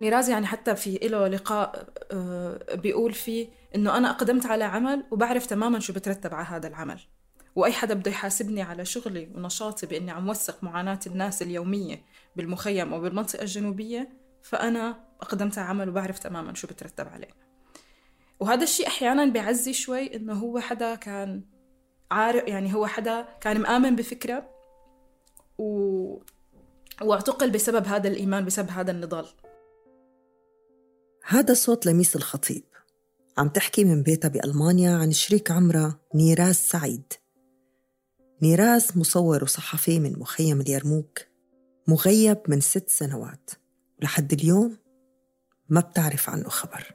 ميراز 0.00 0.30
يعني 0.30 0.46
حتى 0.46 0.76
في 0.76 0.98
له 1.02 1.28
لقاء 1.28 1.88
آه، 2.12 2.74
بيقول 2.74 3.12
فيه 3.12 3.48
إنه 3.74 3.96
أنا 3.96 4.10
أقدمت 4.10 4.46
على 4.46 4.64
عمل 4.64 5.04
وبعرف 5.10 5.46
تماما 5.46 5.80
شو 5.80 5.92
بترتب 5.92 6.34
على 6.34 6.46
هذا 6.46 6.68
العمل. 6.68 7.00
وأي 7.56 7.72
حدا 7.72 7.94
بده 7.94 8.10
يحاسبني 8.10 8.62
على 8.62 8.84
شغلي 8.84 9.30
ونشاطي 9.34 9.86
بإني 9.86 10.10
عم 10.10 10.28
وثق 10.28 10.64
معاناة 10.64 11.00
الناس 11.06 11.42
اليومية 11.42 12.02
بالمخيم 12.36 12.92
أو 12.92 13.00
بالمنطقة 13.00 13.42
الجنوبية 13.42 14.08
فأنا 14.42 15.04
أقدمت 15.20 15.58
على 15.58 15.68
عمل 15.68 15.88
وبعرف 15.88 16.18
تماما 16.18 16.54
شو 16.54 16.66
بترتب 16.66 17.08
عليه. 17.08 17.28
وهذا 18.40 18.62
الشيء 18.62 18.86
أحيانا 18.86 19.24
بيعزي 19.24 19.72
شوي 19.72 20.16
إنه 20.16 20.32
هو 20.32 20.58
حدا 20.58 20.94
كان 20.94 21.42
عارف 22.10 22.48
يعني 22.48 22.74
هو 22.74 22.86
حدا 22.86 23.28
كان 23.40 23.60
مآمن 23.60 23.96
بفكرة 23.96 24.50
و... 25.58 26.18
واعتقل 27.02 27.50
بسبب 27.50 27.86
هذا 27.86 28.08
الإيمان 28.08 28.44
بسبب 28.44 28.70
هذا 28.70 28.90
النضال. 28.90 29.26
هذا 31.32 31.54
صوت 31.54 31.86
لميس 31.86 32.16
الخطيب. 32.16 32.64
عم 33.38 33.48
تحكي 33.48 33.84
من 33.84 34.02
بيتها 34.02 34.28
بألمانيا 34.28 34.96
عن 34.96 35.12
شريك 35.12 35.50
عمرها 35.50 36.00
نيراز 36.14 36.54
سعيد. 36.54 37.12
نيراز 38.42 38.88
مصور 38.96 39.44
وصحفي 39.44 40.00
من 40.00 40.18
مخيم 40.18 40.60
اليرموك 40.60 41.20
مغيب 41.88 42.38
من 42.48 42.60
ست 42.60 42.88
سنوات. 42.88 43.50
ولحد 43.98 44.32
اليوم 44.32 44.76
ما 45.68 45.80
بتعرف 45.80 46.30
عنه 46.30 46.48
خبر. 46.48 46.94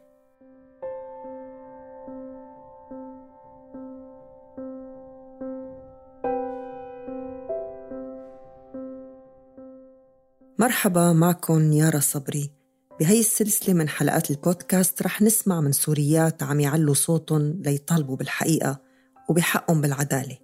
مرحبا 10.60 11.14
معكم 11.14 11.72
يارا 11.72 12.00
صبري. 12.00 12.55
بهي 13.00 13.20
السلسلة 13.20 13.74
من 13.74 13.90
حلقات 13.90 14.32
البودكاست 14.32 15.02
رح 15.02 15.22
نسمع 15.22 15.62
من 15.62 15.72
سوريات 15.72 16.44
عم 16.44 16.60
يعلوا 16.60 16.94
صوتهم 16.94 17.62
ليطالبوا 17.62 18.16
بالحقيقة 18.16 18.82
وبحقهم 19.30 19.82
بالعدالة. 19.82 20.38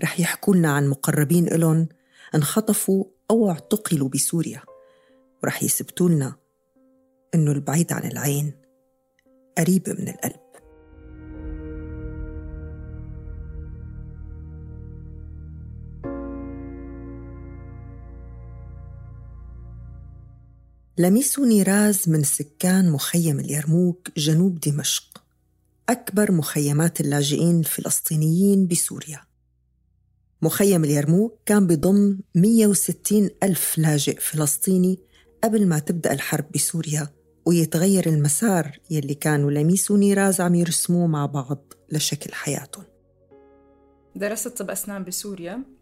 رح 0.00 0.20
يحكوا 0.20 0.54
لنا 0.54 0.70
عن 0.72 0.88
مقربين 0.88 1.46
إلهم 1.46 1.88
انخطفوا 2.34 3.04
أو 3.30 3.50
اعتقلوا 3.50 4.08
بسوريا. 4.08 4.62
ورح 5.42 5.62
يثبتوا 5.62 6.08
لنا 6.08 6.34
إنه 7.34 7.52
البعيد 7.52 7.92
عن 7.92 8.10
العين 8.10 8.52
قريب 9.58 9.88
من 9.88 10.08
القلب. 10.08 10.49
لميسو 21.00 21.44
نيراز 21.44 22.08
من 22.08 22.22
سكان 22.22 22.90
مخيم 22.90 23.40
اليرموك 23.40 24.08
جنوب 24.16 24.60
دمشق 24.60 25.22
أكبر 25.88 26.32
مخيمات 26.32 27.00
اللاجئين 27.00 27.58
الفلسطينيين 27.58 28.66
بسوريا. 28.66 29.20
مخيم 30.42 30.84
اليرموك 30.84 31.38
كان 31.46 31.66
بضم 31.66 32.18
160 32.34 33.30
ألف 33.42 33.78
لاجئ 33.78 34.20
فلسطيني 34.20 34.98
قبل 35.44 35.66
ما 35.66 35.78
تبدأ 35.78 36.12
الحرب 36.12 36.44
بسوريا 36.54 37.08
ويتغير 37.46 38.08
المسار 38.08 38.78
يلي 38.90 39.14
كانوا 39.14 39.50
لميس 39.50 39.90
ونيراز 39.90 40.40
عم 40.40 40.54
يرسموه 40.54 41.06
مع 41.06 41.26
بعض 41.26 41.72
لشكل 41.92 42.32
حياتهم. 42.32 42.84
درست 44.16 44.48
طب 44.48 44.70
أسنان 44.70 45.04
بسوريا. 45.04 45.79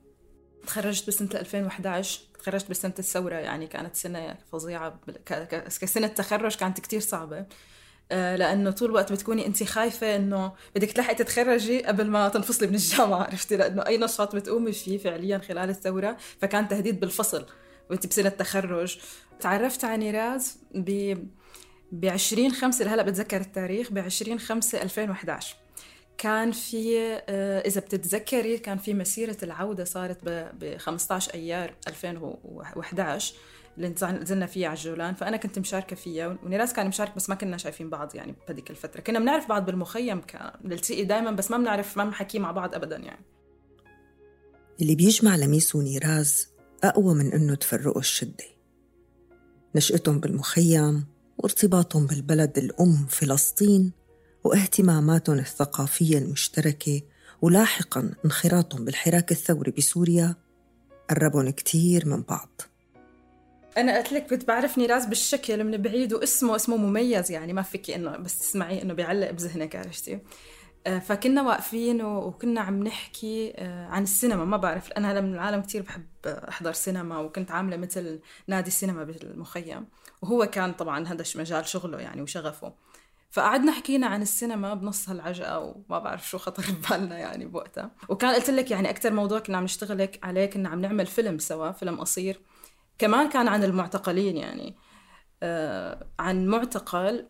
تخرجت 0.69 1.07
بسنة 1.07 1.29
2011 1.35 2.21
تخرجت 2.39 2.71
بسنة 2.71 2.95
الثورة 2.99 3.35
يعني 3.35 3.67
كانت 3.67 3.97
سنة 3.97 4.37
فظيعة 4.53 5.01
كسنة 5.81 6.07
تخرج 6.07 6.57
كانت 6.57 6.81
كتير 6.81 7.01
صعبة. 7.01 7.47
آه، 8.13 8.37
لأنه 8.37 8.71
طول 8.71 8.89
الوقت 8.89 9.13
بتكوني 9.13 9.47
انت 9.47 9.63
خايفة 9.63 10.17
إنه 10.17 10.53
بدك 10.77 10.93
تلحقي 10.93 11.15
تتخرجي 11.15 11.83
قبل 11.83 12.07
ما 12.11 12.29
تنفصلي 12.29 12.69
من 12.69 12.75
الجامعة 12.75 13.23
عرفتي؟ 13.31 13.57
لأنه 13.57 13.87
أي 13.87 13.99
نشاط 13.99 14.37
بتقومي 14.37 14.73
فيه 14.73 14.99
فعليا 14.99 15.39
خلال 15.39 15.71
الثورة 15.71 16.17
فكان 16.41 16.69
تهديد 16.69 17.01
بالفصل 17.01 17.47
وانت 17.91 18.07
بسنة 18.07 18.29
تخرج. 18.29 18.99
تعرفت 19.41 19.85
على 19.85 19.97
نيراز 19.97 20.59
ب 20.75 21.15
ب 21.93 22.07
20 22.07 22.53
5 22.53 22.85
لهلأ 22.85 23.03
بتذكر 23.03 23.41
التاريخ 23.41 23.93
ب 23.93 23.99
20 23.99 24.39
5 24.39 24.83
2011 24.83 25.57
كان 26.19 26.53
في 26.53 26.99
آه، 27.29 27.61
إذا 27.61 27.81
بتتذكري 27.81 28.59
كان 28.59 28.79
في 28.79 28.95
مسيرة 28.95 29.37
العودة 29.43 29.85
صارت 29.85 30.19
ب 30.25 30.77
15 30.79 31.35
أيار 31.35 31.75
2011 31.89 33.35
اللي 33.77 33.95
نزلنا 34.03 34.47
فيها 34.47 34.69
على 34.69 34.79
الجولان 34.79 35.15
فأنا 35.15 35.37
كنت 35.37 35.59
مشاركة 35.59 35.97
فيها 35.97 36.39
ونيراس 36.43 36.73
كان 36.73 36.89
مشارك 36.89 37.17
بس 37.17 37.29
ما 37.29 37.35
كنا 37.35 37.57
شايفين 37.57 37.91
بعض 37.91 38.15
يعني 38.15 38.35
بهذيك 38.49 38.71
الفترة. 38.71 39.01
كنا 39.01 39.19
بنعرف 39.19 39.49
بعض 39.49 39.67
بالمخيم 39.67 40.21
كان 40.21 40.51
نلتقي 40.65 41.05
دائما 41.05 41.31
بس 41.31 41.51
ما 41.51 41.59
بنعرف 41.59 41.97
ما 41.97 42.05
بنحكي 42.05 42.39
مع 42.39 42.53
بعض 42.53 42.75
ابدا 42.75 42.97
يعني. 42.97 43.25
اللي 44.81 44.95
بيجمع 44.95 45.37
لميس 45.37 45.75
ونيراز 45.75 46.49
أقوى 46.85 47.15
من 47.15 47.33
إنه 47.33 47.55
تفرقوا 47.55 48.01
الشدة. 48.01 48.45
نشأتهم 49.77 50.21
بالمخيم 50.21 51.07
وارتباطهم 51.39 52.07
بالبلد 52.07 52.59
الأم 52.59 53.07
فلسطين 53.09 53.93
واهتماماتهم 54.45 55.39
الثقافية 55.39 56.19
المشتركة 56.19 57.03
ولاحقا 57.43 58.15
انخراطهم 58.25 58.85
بالحراك 58.85 59.33
الثوري 59.33 59.71
بسوريا 59.71 60.35
قربهم 61.11 61.51
كتير 61.51 62.09
من 62.09 62.23
بعض. 62.23 62.61
أنا 63.77 63.99
قلت 63.99 64.13
لك 64.13 64.27
كنت 64.27 64.49
بعرف 64.49 64.79
نيراز 64.79 65.07
بالشكل 65.07 65.65
من 65.65 65.77
بعيد 65.77 66.13
واسمه 66.13 66.57
اسمه 66.57 66.77
مميز 66.77 67.31
يعني 67.31 67.53
ما 67.53 67.63
فيكي 67.63 67.95
انه 67.95 68.17
بس 68.17 68.39
تسمعيه 68.39 68.83
إنه 68.83 68.95
بيعلق 68.95 69.31
بذهنك 69.31 69.77
عرفتي؟ 69.77 70.21
آه، 70.87 70.99
فكنا 70.99 71.43
واقفين 71.43 72.03
وكنا 72.03 72.61
عم 72.61 72.83
نحكي 72.85 73.53
آه، 73.57 73.87
عن 73.87 74.03
السينما. 74.03 74.45
ما 74.45 74.57
بعرف 74.57 74.93
أنا 74.93 75.21
من 75.21 75.35
العالم 75.35 75.63
كثير 75.63 75.83
بحب 75.83 76.07
أحضر 76.27 76.73
سينما 76.73 77.19
وكنت 77.19 77.51
عاملة 77.51 77.77
مثل 77.77 78.21
نادي 78.47 78.71
سينما 78.71 79.05
بالمخيم. 79.05 79.87
وهو 80.23 80.47
كان 80.47 80.73
طبعا 80.73 81.09
هذا 81.09 81.25
مجال 81.37 81.67
شغله 81.67 82.01
يعني 82.01 82.23
وشغفه. 82.23 82.73
فقعدنا 83.31 83.73
حكينا 83.73 84.07
عن 84.07 84.23
السينما 84.23 84.75
بنص 84.75 85.09
هالعجقة 85.09 85.59
وما 85.59 85.99
بعرف 85.99 86.29
شو 86.29 86.39
خطر 86.39 86.65
ببالنا 86.73 87.19
يعني 87.19 87.47
بوقتها. 87.47 87.91
وكان 88.09 88.35
قلت 88.35 88.51
لك 88.51 88.71
يعني 88.71 88.91
أكثر 88.91 89.13
موضوع 89.13 89.39
كنا 89.39 89.57
عم 89.57 89.65
نشتغل 89.65 90.09
عليه 90.23 90.47
كنا 90.47 90.69
عم 90.69 90.81
نعمل 90.81 91.07
فيلم 91.07 91.39
سوا 91.39 91.73
فيلم 91.73 92.01
قصير. 92.01 92.41
كمان 92.99 93.29
كان 93.29 93.49
عن 93.49 93.65
المعتقلين 93.65 94.37
يعني. 94.37 94.77
آه 95.43 96.07
عن 96.19 96.47
معتقل 96.47 97.29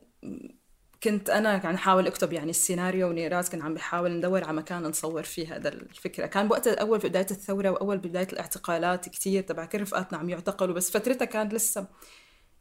كنت 1.03 1.31
أنا 1.31 1.65
يعني 1.65 1.77
حاول 1.77 2.07
أكتب 2.07 2.33
يعني 2.33 2.51
السيناريو 2.51 3.09
ونيراز 3.09 3.49
كان 3.49 3.63
عم 3.63 3.75
بحاول 3.75 4.11
ندور 4.11 4.45
على 4.45 4.53
مكان 4.57 4.83
نصور 4.83 5.23
فيه 5.23 5.57
هذا 5.57 5.69
الفكرة. 5.69 6.27
كان 6.27 6.49
بوقت 6.49 6.69
اول 6.69 7.01
في 7.01 7.09
بداية 7.09 7.27
الثورة 7.31 7.71
وأول 7.71 7.99
بداية 7.99 8.29
الاعتقالات 8.33 9.09
كثير 9.09 9.43
تبع 9.43 9.65
كل 9.65 9.81
رفقاتنا 9.81 10.19
عم 10.19 10.29
يعتقلوا 10.29 10.75
بس 10.75 10.91
فترتها 10.91 11.25
كان 11.25 11.49
لسه 11.49 11.87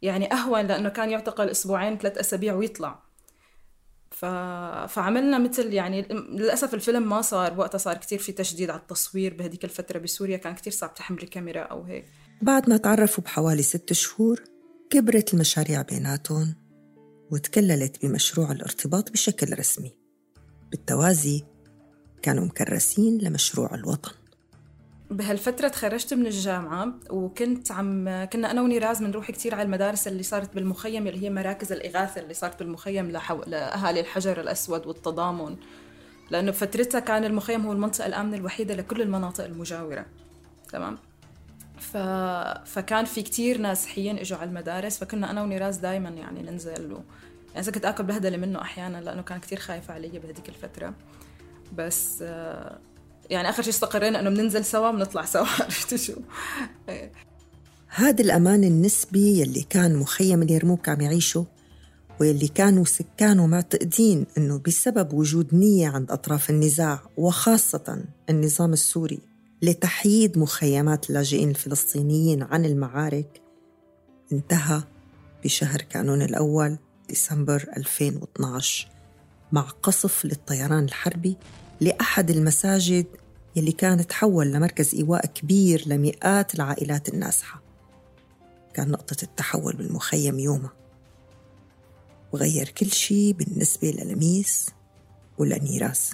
يعني 0.02 0.34
أهون 0.34 0.68
لأنه 0.68 0.90
كان 0.90 1.10
يعتقل 1.10 1.50
أسبوعين 1.50 1.98
ثلاث 1.98 2.18
أسابيع 2.18 2.54
ويطلع. 2.54 3.07
ف... 4.12 4.26
فعملنا 4.90 5.38
مثل 5.38 5.74
يعني 5.74 6.02
للأسف 6.12 6.74
الفيلم 6.74 7.10
ما 7.10 7.22
صار 7.22 7.60
وقتها 7.60 7.78
صار 7.78 7.98
كتير 7.98 8.20
في 8.20 8.32
تشديد 8.32 8.70
على 8.70 8.80
التصوير 8.80 9.34
بهديك 9.34 9.64
الفترة 9.64 10.00
بسوريا 10.00 10.38
كان 10.38 10.56
كتير 10.56 10.74
صعب 10.74 10.94
تحمل 10.94 11.24
الكاميرا 11.24 11.62
أو 11.62 11.84
هيك. 11.84 12.06
بعد 12.42 12.70
ما 12.70 12.78
تعرفوا 12.78 13.24
بحوالي 13.24 13.64
ست 13.64 13.94
شهور 13.94 14.44
كبرت 14.90 15.34
المشاريع 15.34 15.82
بيناتهم 15.82 16.56
وتكللت 17.32 18.06
بمشروع 18.06 18.52
الارتباط 18.52 19.12
بشكل 19.12 19.60
رسمي. 19.60 19.92
بالتوازي 20.72 21.44
كانوا 22.22 22.46
مكرسين 22.46 23.18
لمشروع 23.18 23.76
الوطن. 23.76 24.12
بهالفترة 25.12 25.68
تخرجت 25.68 26.14
من 26.14 26.26
الجامعة 26.26 26.94
وكنت 27.10 27.72
عم 27.72 28.26
كنا 28.26 28.52
أنا 28.52 28.62
ونيراز 28.62 29.04
بنروح 29.04 29.32
كتير 29.32 29.56
على 29.56 29.64
المدارس 29.64 30.08
اللي 30.08 30.24
صارت 30.24 30.56
بالمخيم 30.56 31.08
اللي 31.08 31.24
هي 31.24 31.30
مراكز 31.30 31.72
الإغاثة 31.72 32.22
اللي 32.22 32.34
صارت 32.34 32.60
بالمخيم 32.60 33.12
لحو... 33.12 33.42
لأهالي 33.48 34.00
الحجر 34.00 34.40
الأسود 34.42 34.88
والتضامن. 34.88 35.56
لأنه 36.30 36.52
بفترتها 36.52 37.00
كان 37.00 37.26
المخيم 37.26 37.66
هو 37.66 37.72
المنطقة 37.72 38.06
الآمنة 38.06 38.38
الوحيدة 38.38 38.76
لكل 38.76 39.02
المناطق 39.02 39.44
المجاورة. 39.44 40.06
تمام؟ 40.72 40.98
ف... 41.80 41.98
فكان 42.66 43.06
في 43.06 43.22
كتير 43.22 43.58
ناس 43.58 43.88
حيين 43.88 44.18
إجوا 44.18 44.38
على 44.38 44.50
المدارس 44.50 44.98
فكنا 44.98 45.32
أنا 45.32 45.44
ونيراز 45.44 45.78
دائما 45.78 46.10
يعني 46.10 46.42
ننزل 46.42 46.94
و... 46.94 47.00
يعني 47.56 47.72
كنت 47.72 47.86
آكل 47.86 48.04
بهدلة 48.04 48.38
منه 48.38 48.62
أحيانا 48.62 49.02
لأنه 49.02 49.22
كان 49.22 49.40
كتير 49.40 49.60
خايف 49.60 49.92
علي 49.92 50.20
بهديك 50.20 50.50
الفترة. 50.50 50.94
بس 51.76 52.24
يعني 53.30 53.50
آخر 53.50 53.64
شيء 53.64 53.74
استقرينا 53.74 54.20
إنه 54.20 54.30
بننزل 54.30 54.66
سوا 54.66 54.92
بنطلع 54.92 55.26
سوا 55.26 55.46
عرفت 55.62 55.96
شو؟ 55.96 56.14
هذا 57.88 58.22
الأمان 58.22 58.64
النسبي 58.64 59.40
يلي 59.40 59.66
كان 59.70 59.96
مخيم 59.96 60.42
اليرموك 60.42 60.90
عم 60.90 61.02
يعيشه 61.02 61.46
ويلي 62.20 62.48
كانوا 62.48 62.86
سكانه 62.86 63.48
معتقدين 63.48 64.26
أنه 64.38 64.62
بسبب 64.66 65.14
وجود 65.14 65.56
نية 65.56 65.88
عند 65.88 66.12
أطراف 66.12 66.50
النزاع 66.50 67.00
وخاصة 67.18 68.04
النظام 68.30 68.74
السوري 68.74 69.20
لتحييد 69.62 70.38
مخيمات 70.38 71.10
اللاجئين 71.10 71.50
الفلسطينيين 71.50 72.44
عن 72.44 72.66
المعارك 72.66 73.42
انتهى 74.32 74.84
بشهر 75.44 75.82
كانون 75.82 76.22
الأول 76.22 76.78
ديسمبر 77.10 77.66
2012 77.78 78.88
مع 79.52 79.62
قصف 79.62 80.26
للطيران 80.26 80.84
الحربي 80.84 81.38
لأحد 81.82 82.30
المساجد 82.30 83.06
يلي 83.56 83.72
كان 83.72 84.08
تحول 84.08 84.52
لمركز 84.52 84.96
إيواء 84.96 85.26
كبير 85.26 85.84
لمئات 85.86 86.56
العائلات 86.56 87.10
النازحة. 87.10 87.62
كان 88.74 88.92
نقطة 88.92 89.18
التحول 89.24 89.76
بالمخيم 89.76 90.40
يومها 90.40 90.74
وغير 92.32 92.70
كل 92.70 92.92
شيء 92.92 93.34
بالنسبة 93.34 93.88
للميس 93.88 94.70
ولنيراس 95.38 96.14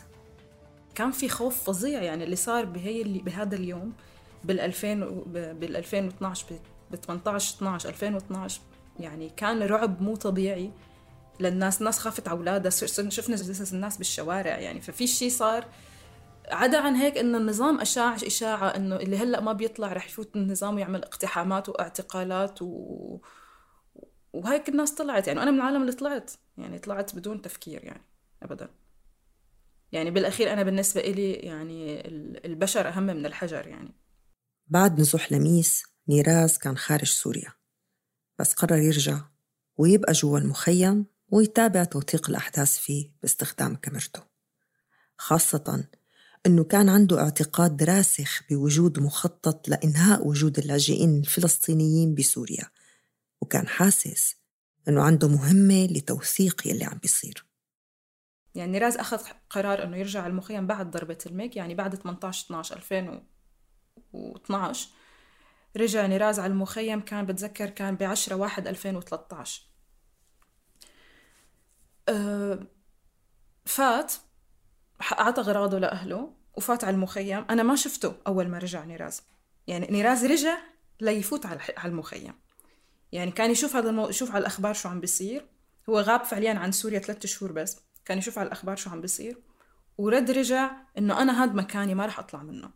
كان 0.95 1.11
في 1.11 1.29
خوف 1.29 1.63
فظيع 1.63 2.03
يعني 2.03 2.23
اللي 2.23 2.35
صار 2.35 2.65
بهي 2.65 3.01
اللي 3.01 3.19
بهذا 3.19 3.55
اليوم 3.55 3.93
بال 4.43 4.59
2000 4.59 4.95
بال 5.33 5.75
2012 5.75 6.45
ب 6.91 6.95
18 6.95 7.55
12 7.55 7.89
2012 7.89 8.61
يعني 8.99 9.31
كان 9.37 9.63
رعب 9.63 10.01
مو 10.01 10.15
طبيعي. 10.15 10.71
للناس 11.39 11.79
الناس 11.79 11.99
خافت 11.99 12.27
على 12.27 12.37
أولادها 12.37 12.69
شفنا 12.69 13.09
جثث 13.35 13.73
الناس 13.73 13.97
بالشوارع 13.97 14.59
يعني. 14.59 14.81
ففي 14.81 15.07
شيء 15.07 15.29
صار 15.29 15.65
عدا 16.47 16.77
عن 16.79 16.95
هيك 16.95 17.17
إنه 17.17 17.37
النظام 17.37 17.81
أشاع 17.81 18.15
إشاعة 18.15 18.67
إنه 18.67 18.95
اللي 18.95 19.17
هلأ 19.17 19.41
ما 19.41 19.53
بيطلع 19.53 19.93
رح 19.93 20.05
يفوت 20.05 20.35
النظام 20.35 20.75
ويعمل 20.75 21.03
اقتحامات 21.03 21.69
واعتقالات 21.69 22.61
و... 22.61 23.19
وهيك 24.33 24.69
الناس 24.69 24.91
طلعت 24.95 25.27
يعني. 25.27 25.43
أنا 25.43 25.51
من 25.51 25.57
العالم 25.57 25.81
اللي 25.81 25.93
طلعت 25.93 26.31
يعني 26.57 26.79
طلعت 26.79 27.15
بدون 27.15 27.41
تفكير 27.41 27.83
يعني 27.83 28.05
ابدا. 28.43 28.69
يعني 29.91 30.11
بالأخير 30.11 30.53
أنا 30.53 30.63
بالنسبة 30.63 31.01
إلي 31.01 31.31
يعني 31.31 32.07
البشر 32.45 32.87
أهم 32.87 33.03
من 33.03 33.25
الحجر 33.25 33.67
يعني. 33.67 33.95
بعد 34.67 34.99
نزوح 34.99 35.31
لميس 35.31 35.83
نيراز 36.09 36.57
كان 36.57 36.77
خارج 36.77 37.07
سوريا 37.07 37.53
بس 38.39 38.53
قرر 38.53 38.77
يرجع 38.77 39.21
ويبقى 39.77 40.13
جوا 40.13 40.39
المخيم 40.39 41.05
ويتابع 41.33 41.83
توثيق 41.83 42.29
الأحداث 42.29 42.77
فيه 42.77 43.11
باستخدام 43.21 43.75
كاميرته 43.75 44.23
خاصة 45.17 45.87
أنه 46.45 46.63
كان 46.63 46.89
عنده 46.89 47.19
اعتقاد 47.19 47.83
راسخ 47.83 48.41
بوجود 48.49 48.99
مخطط 48.99 49.69
لإنهاء 49.69 50.27
وجود 50.27 50.59
اللاجئين 50.59 51.19
الفلسطينيين 51.19 52.15
بسوريا 52.15 52.69
وكان 53.41 53.67
حاسس 53.67 54.35
أنه 54.87 55.01
عنده 55.01 55.27
مهمة 55.27 55.85
لتوثيق 55.85 56.67
يلي 56.67 56.85
عم 56.85 56.97
بيصير. 56.97 57.45
يعني 58.55 58.71
نيراز 58.71 58.97
أخذ 58.97 59.21
قرار 59.49 59.83
أنه 59.83 59.97
يرجع 59.97 60.27
المخيم 60.27 60.67
بعد 60.67 60.91
ضربة 60.91 61.17
الميغ 61.25 61.55
يعني 61.55 61.75
بعد 61.75 61.95
18 61.95 62.45
12 62.45 62.75
2012 62.75 64.89
رجع 65.77 66.05
نيراز 66.05 66.39
على 66.39 66.53
المخيم 66.53 67.01
كان 67.01 67.25
بتذكر 67.25 67.69
كان 67.69 67.95
ب 67.95 68.03
10 68.03 68.35
1 68.35 68.67
2013 68.67 69.61
أه 69.61 69.72
فات 73.65 74.13
أعطى 75.11 75.41
غراضه 75.41 75.79
لأهله 75.79 76.33
وفات 76.57 76.83
على 76.83 76.93
المخيم. 76.95 77.45
أنا 77.49 77.63
ما 77.63 77.75
شفته 77.75 78.15
أول 78.27 78.47
ما 78.47 78.57
رجع 78.57 78.83
نيراز. 78.83 79.21
يعني 79.67 79.87
نيراز 79.91 80.25
رجع 80.25 80.57
ليفوت 81.01 81.45
على 81.45 81.59
المخيم. 81.85 82.33
يعني 83.11 83.31
كان 83.31 83.51
يشوف 83.51 83.75
هذا 83.75 83.89
المو... 83.89 84.09
يشوف 84.09 84.31
على 84.31 84.41
الأخبار 84.41 84.73
شو 84.73 84.89
عم 84.89 84.99
بيصير. 84.99 85.45
هو 85.89 85.99
غاب 85.99 86.23
فعليا 86.23 86.53
عن 86.53 86.71
سوريا 86.71 86.99
ثلاثة 86.99 87.27
شهور 87.27 87.51
بس. 87.51 87.79
كان 88.05 88.17
يشوف 88.17 88.39
على 88.39 88.47
الأخبار 88.47 88.75
شو 88.75 88.89
عم 88.89 89.01
بيصير. 89.01 89.37
ورد 89.97 90.31
رجع 90.31 90.71
إنه 90.97 91.21
أنا 91.21 91.43
هاد 91.43 91.55
مكاني 91.55 91.95
ما 91.95 92.05
رح 92.05 92.19
أطلع 92.19 92.43
منه. 92.43 92.71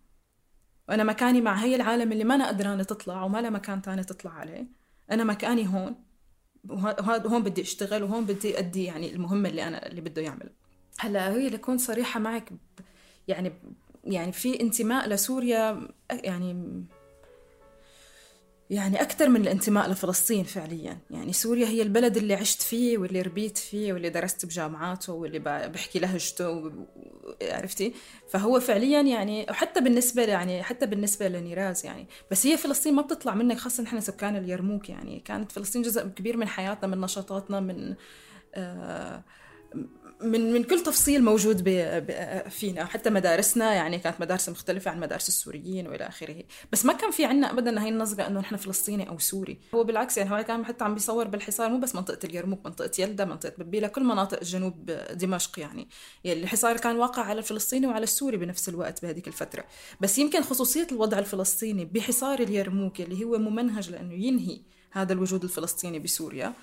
وأنا 0.89 1.03
مكاني 1.03 1.41
مع 1.41 1.55
هي 1.55 1.75
العالم 1.75 2.11
اللي 2.11 2.23
ما 2.23 2.35
أنا 2.35 2.47
قدرانة 2.47 2.83
تطلع 2.83 3.23
وما 3.23 3.41
لها 3.41 3.49
مكان 3.49 3.81
تاني 3.81 4.03
تطلع 4.03 4.31
عليه. 4.31 4.67
أنا 5.11 5.23
مكاني 5.23 5.67
هون. 5.67 6.06
وهون 6.69 7.43
بدي 7.43 7.61
أشتغل 7.61 8.03
وهون 8.03 8.25
بدي 8.25 8.59
أدي 8.59 8.83
يعني 8.83 9.13
المهمة 9.13 9.49
اللي 9.49 9.67
أنا 9.67 9.87
اللي 9.87 10.01
بده 10.01 10.21
يعمل. 10.21 10.49
هلا 10.99 11.31
هي 11.31 11.49
لكون 11.49 11.77
صريحة 11.77 12.19
معك 12.19 12.49
يعني 13.27 13.53
يعني 14.03 14.31
في 14.31 14.61
انتماء 14.61 15.09
لسوريا 15.09 15.87
يعني 16.11 16.83
يعني 18.69 19.01
أكثر 19.01 19.29
من 19.29 19.41
الانتماء 19.41 19.89
لفلسطين 19.89 20.43
فعليا. 20.43 20.97
يعني 21.09 21.33
سوريا 21.33 21.67
هي 21.67 21.81
البلد 21.81 22.17
اللي 22.17 22.33
عشت 22.33 22.61
فيه 22.61 22.97
واللي 22.97 23.21
ربيت 23.21 23.57
فيه 23.57 23.93
واللي 23.93 24.09
درست 24.09 24.45
بجامعاته 24.45 25.13
واللي 25.13 25.39
بحكي 25.69 25.99
لهجته 25.99 26.71
عرفتي؟ 27.41 27.93
فهو 28.29 28.59
فعليا 28.59 29.01
يعني 29.01 29.45
وحتى 29.49 29.81
بالنسبة 29.81 30.21
يعني 30.21 30.63
حتى 30.63 30.85
بالنسبة 30.85 31.27
لنيراز 31.27 31.85
يعني. 31.85 32.07
بس 32.31 32.47
هي 32.47 32.57
فلسطين 32.57 32.95
ما 32.95 33.01
بتطلع 33.01 33.33
منك 33.33 33.57
خاصة 33.57 33.83
نحن 33.83 33.99
سكان 33.99 34.35
اليرموك 34.35 34.89
يعني. 34.89 35.19
كانت 35.19 35.51
فلسطين 35.51 35.81
جزء 35.81 36.07
كبير 36.07 36.37
من 36.37 36.47
حياتنا 36.47 36.95
من 36.95 37.01
نشاطاتنا 37.01 37.59
من 37.59 37.95
آه 38.55 39.23
من 40.21 40.53
من 40.53 40.63
كل 40.63 40.79
تفصيل 40.79 41.23
موجود 41.23 41.57
فينا. 42.49 42.85
حتى 42.85 43.09
مدارسنا 43.09 43.73
يعني 43.73 43.99
كانت 43.99 44.21
مدارس 44.21 44.49
مختلفة 44.49 44.91
عن 44.91 44.99
مدارس 44.99 45.27
السوريين 45.27 45.87
وإلى 45.87 46.07
آخره. 46.07 46.43
بس 46.71 46.85
ما 46.85 46.93
كان 46.93 47.11
في 47.11 47.25
عنا 47.25 47.51
أبدا 47.51 47.83
هاي 47.83 47.89
النظرة 47.89 48.27
إنه 48.27 48.39
نحن 48.39 48.55
فلسطيني 48.55 49.09
أو 49.09 49.19
سوري. 49.19 49.59
هو 49.75 49.83
بالعكس 49.83 50.17
يعني 50.17 50.31
هو 50.31 50.43
كان 50.43 50.65
حتى 50.65 50.83
عم 50.83 50.93
بيصور 50.93 51.27
بالحصار 51.27 51.69
مو 51.69 51.79
بس 51.79 51.95
منطقة 51.95 52.25
اليرموك 52.25 52.65
منطقة 52.65 52.91
يلدا 52.99 53.25
منطقة 53.25 53.53
ببيلة 53.57 53.87
كل 53.87 54.03
مناطق 54.03 54.43
جنوب 54.43 54.91
دمشق 55.13 55.59
يعني. 55.59 55.87
يعني 56.23 56.43
الحصار 56.43 56.77
كان 56.77 56.95
واقع 56.95 57.21
على 57.21 57.39
الفلسطيني 57.39 57.87
وعلى 57.87 58.03
السوري 58.03 58.37
بنفس 58.37 58.69
الوقت 58.69 59.01
بهذيك 59.05 59.27
الفترة. 59.27 59.65
بس 60.01 60.17
يمكن 60.17 60.41
خصوصية 60.41 60.87
الوضع 60.91 61.19
الفلسطيني 61.19 61.85
بحصار 61.85 62.39
اليرموك 62.39 63.01
اللي 63.01 63.25
هو 63.25 63.37
ممنهج 63.37 63.89
لأنه 63.89 64.13
ينهي 64.13 64.61
هذا 64.91 65.13
الوجود 65.13 65.43
الفلسطيني 65.43 65.99
بسوريا 65.99 66.53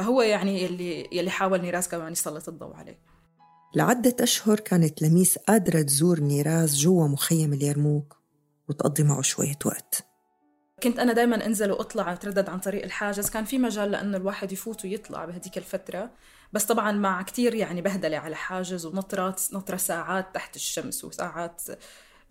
فهو 0.00 0.22
يعني 0.22 0.62
يلي 0.62 1.08
يلي 1.12 1.30
حاول 1.30 1.60
نيراز 1.60 1.88
كمان 1.88 2.12
يسلط 2.12 2.48
الضوء 2.48 2.74
عليه. 2.74 2.98
لعدة 3.74 4.16
أشهر 4.20 4.60
كانت 4.60 5.02
لميس 5.02 5.38
قادرة 5.38 5.82
تزور 5.82 6.20
نيراز 6.20 6.76
جوا 6.76 7.08
مخيم 7.08 7.52
اليرموك 7.52 8.16
وتقضي 8.68 9.02
معه 9.02 9.22
شوية 9.22 9.58
وقت. 9.64 10.06
كنت 10.82 10.98
أنا 10.98 11.12
دايما 11.12 11.46
أنزل 11.46 11.70
وأطلع 11.72 12.12
أتردد 12.12 12.48
عن 12.48 12.58
طريق 12.58 12.84
الحاجز. 12.84 13.30
كان 13.30 13.44
في 13.44 13.58
مجال 13.58 13.90
لأنه 13.90 14.16
الواحد 14.16 14.52
يفوت 14.52 14.84
ويطلع 14.84 15.24
بهديك 15.24 15.58
الفترة. 15.58 16.10
بس 16.52 16.64
طبعا 16.64 16.92
مع 16.92 17.22
كتير 17.22 17.54
يعني 17.54 17.82
بهدلة 17.82 18.16
على 18.16 18.36
حاجز 18.36 18.86
ونطرات 18.86 19.42
نطرة 19.52 19.76
ساعات 19.76 20.34
تحت 20.34 20.56
الشمس 20.56 21.04
وساعات 21.04 21.62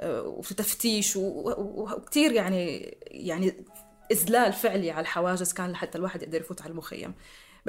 آه، 0.02 0.22
وتفتيش 0.22 1.14
وكتير 1.16 2.32
يعني 2.32 2.98
يعني 3.02 3.66
إذلال 4.12 4.54
فعلي 4.54 4.92
على 4.92 5.02
الحواجز 5.02 5.54
كان 5.54 5.72
لحتى 5.72 5.98
الواحد 5.98 6.22
يقدر 6.24 6.42
يفوت 6.42 6.62
على 6.62 6.72
المخيم. 6.72 7.14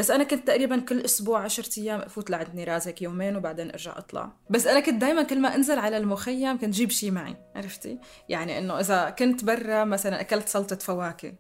بس 0.01 0.11
أنا 0.11 0.25
كنت 0.25 0.47
تقريبا 0.47 0.81
كل 0.81 1.01
أسبوع 1.01 1.43
عشرة 1.43 1.81
أيام 1.81 2.01
أفوت 2.01 2.31
لعند 2.31 2.55
نيراز 2.55 2.89
هيك 2.89 3.03
يومين 3.03 3.37
وبعدين 3.37 3.71
أرجع 3.71 3.99
أطلع. 3.99 4.33
بس 4.51 4.67
أنا 4.67 4.81
كنت 4.81 5.01
دائما 5.01 5.23
كل 5.23 5.41
ما 5.41 5.55
أنزل 5.55 5.79
على 5.79 5.97
المخيم 5.97 6.59
كنت 6.59 6.75
جيب 6.75 6.91
شيء 6.91 7.11
معي 7.11 7.37
عرفتي؟ 7.57 7.99
يعني 8.29 8.59
إنه 8.59 8.81
إذا 8.81 9.11
كنت 9.11 9.45
برا 9.45 9.85
مثلا 9.85 10.21
أكلت 10.21 10.49
سلطة 10.49 10.77
فواكه 10.77 11.35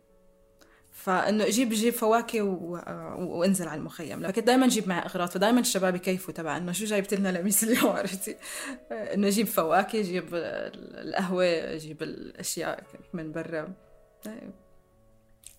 فإنه 0.92 1.44
أجيب 1.44 1.68
جيب 1.68 1.92
فواكه 1.92 2.42
و... 2.42 2.72
وأنزل 3.18 3.68
على 3.68 3.78
المخيم. 3.78 4.22
لكن 4.22 4.44
دائما 4.44 4.68
جيب 4.68 4.88
معي 4.88 5.06
أغراض 5.06 5.28
فدائما 5.28 5.60
الشباب 5.60 5.94
يكيفوا 5.94 6.34
تبع 6.34 6.56
إنه 6.56 6.72
شو 6.72 6.84
جايبت 6.84 7.14
لنا 7.14 7.38
لميس 7.38 7.64
اليوم 7.64 7.92
عرفتي؟ 7.92 8.36
إنه 8.92 9.28
جيب 9.28 9.46
فواكه 9.46 10.02
جيب 10.02 10.28
القهوة 10.34 11.76
جيب 11.76 12.02
الأشياء 12.02 12.84
من 13.12 13.32
برا. 13.32 13.72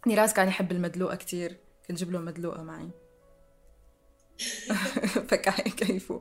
نيراز 0.08 0.34
كان 0.34 0.48
يحب 0.48 0.72
المدلوقة 0.72 1.16
كتير. 1.16 1.58
كنت 1.88 1.98
جيب 1.98 2.12
له 2.12 2.20
مدلوقة 2.20 2.64
معي. 2.64 2.90
فكان 5.30 5.54
يكيفوا 5.66 6.20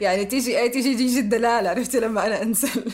يعني 0.00 0.24
تيجي 0.24 0.60
اي 0.60 0.68
تيجي 0.68 0.96
تيجي 0.96 1.20
الدلال 1.20 1.66
عرفتي؟ 1.66 2.00
لما 2.00 2.26
أنا 2.26 2.42
أنزل. 2.42 2.92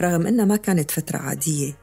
رغم 0.00 0.26
إنها 0.26 0.44
ما 0.44 0.56
كانت 0.56 0.90
فترة 0.90 1.18
عادية 1.18 1.78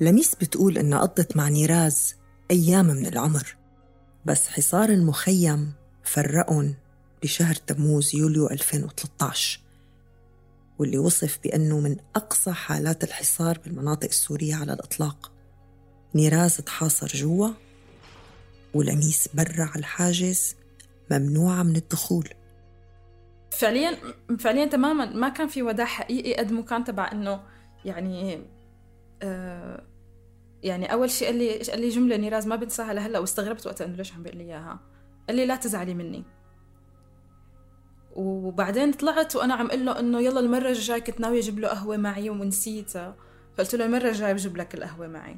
لميس 0.00 0.34
بتقول 0.34 0.78
إنها 0.78 1.00
قضت 1.00 1.36
مع 1.36 1.48
نيراز 1.48 2.14
أيام 2.50 2.86
من 2.86 3.06
العمر 3.06 3.56
بس 4.24 4.48
حصار 4.48 4.88
المخيم 4.88 5.72
فرقهم. 6.04 6.74
بشهر 7.22 7.54
تموز 7.54 8.14
يوليو 8.14 8.50
2013 8.50 9.60
واللي 10.78 10.98
وصف 10.98 11.38
بأنه 11.44 11.80
من 11.80 11.96
أقصى 12.16 12.52
حالات 12.52 13.04
الحصار 13.04 13.58
بالمناطق 13.64 14.08
السورية 14.08 14.54
على 14.54 14.72
الإطلاق. 14.72 15.32
نيراز 16.14 16.56
تحاصر 16.56 17.06
جوا 17.06 17.48
ولميس 18.74 19.28
برا 19.34 19.64
على 19.64 19.78
الحاجز 19.78 20.56
ممنوعة 21.10 21.62
من 21.62 21.76
الدخول. 21.76 22.28
فعليا 23.50 23.98
فعليا 24.38 24.66
تماما 24.66 25.04
ما 25.04 25.28
كان 25.28 25.48
في 25.48 25.62
وداع 25.62 25.86
حقيقي 25.86 26.34
قد 26.34 26.52
ما 26.52 26.62
كان 26.62 26.84
تبع 26.84 27.12
إنه 27.12 27.42
يعني 27.84 28.42
آه 29.22 29.82
يعني 30.62 30.92
أول 30.92 31.10
شيء 31.10 31.28
قال 31.28 31.36
لي 31.36 31.58
قال 31.58 31.80
لي 31.80 31.88
جملة 31.88 32.16
نيراز 32.16 32.46
ما 32.46 32.56
بنساها 32.56 32.94
لهلأ 32.94 33.18
واستغربت 33.18 33.66
وقتها 33.66 33.84
إنه 33.84 33.96
ليش 33.96 34.12
عم 34.12 34.22
بيقول 34.22 34.38
لي 34.38 34.44
إياها؟ 34.44 34.80
قال 35.28 35.36
لي 35.36 35.46
لا 35.46 35.56
تزعلي 35.56 35.94
مني. 35.94 36.24
وبعدين 38.16 38.92
طلعت 38.92 39.36
وأنا 39.36 39.54
عم 39.54 39.66
أقول 39.66 39.86
له 39.86 39.98
إنه 39.98 40.20
يلا 40.20 40.40
المرة 40.40 40.68
الجاية 40.68 40.98
كنت 40.98 41.20
ناوية 41.20 41.38
أجيب 41.38 41.58
له 41.58 41.68
قهوة 41.68 41.96
معي 41.96 42.30
ونسيتها 42.30 43.16
فقلت 43.54 43.74
له 43.74 43.84
المرة 43.84 44.08
الجاية 44.08 44.32
بجيب 44.32 44.56
لك 44.56 44.74
القهوة 44.74 45.06
معي. 45.06 45.36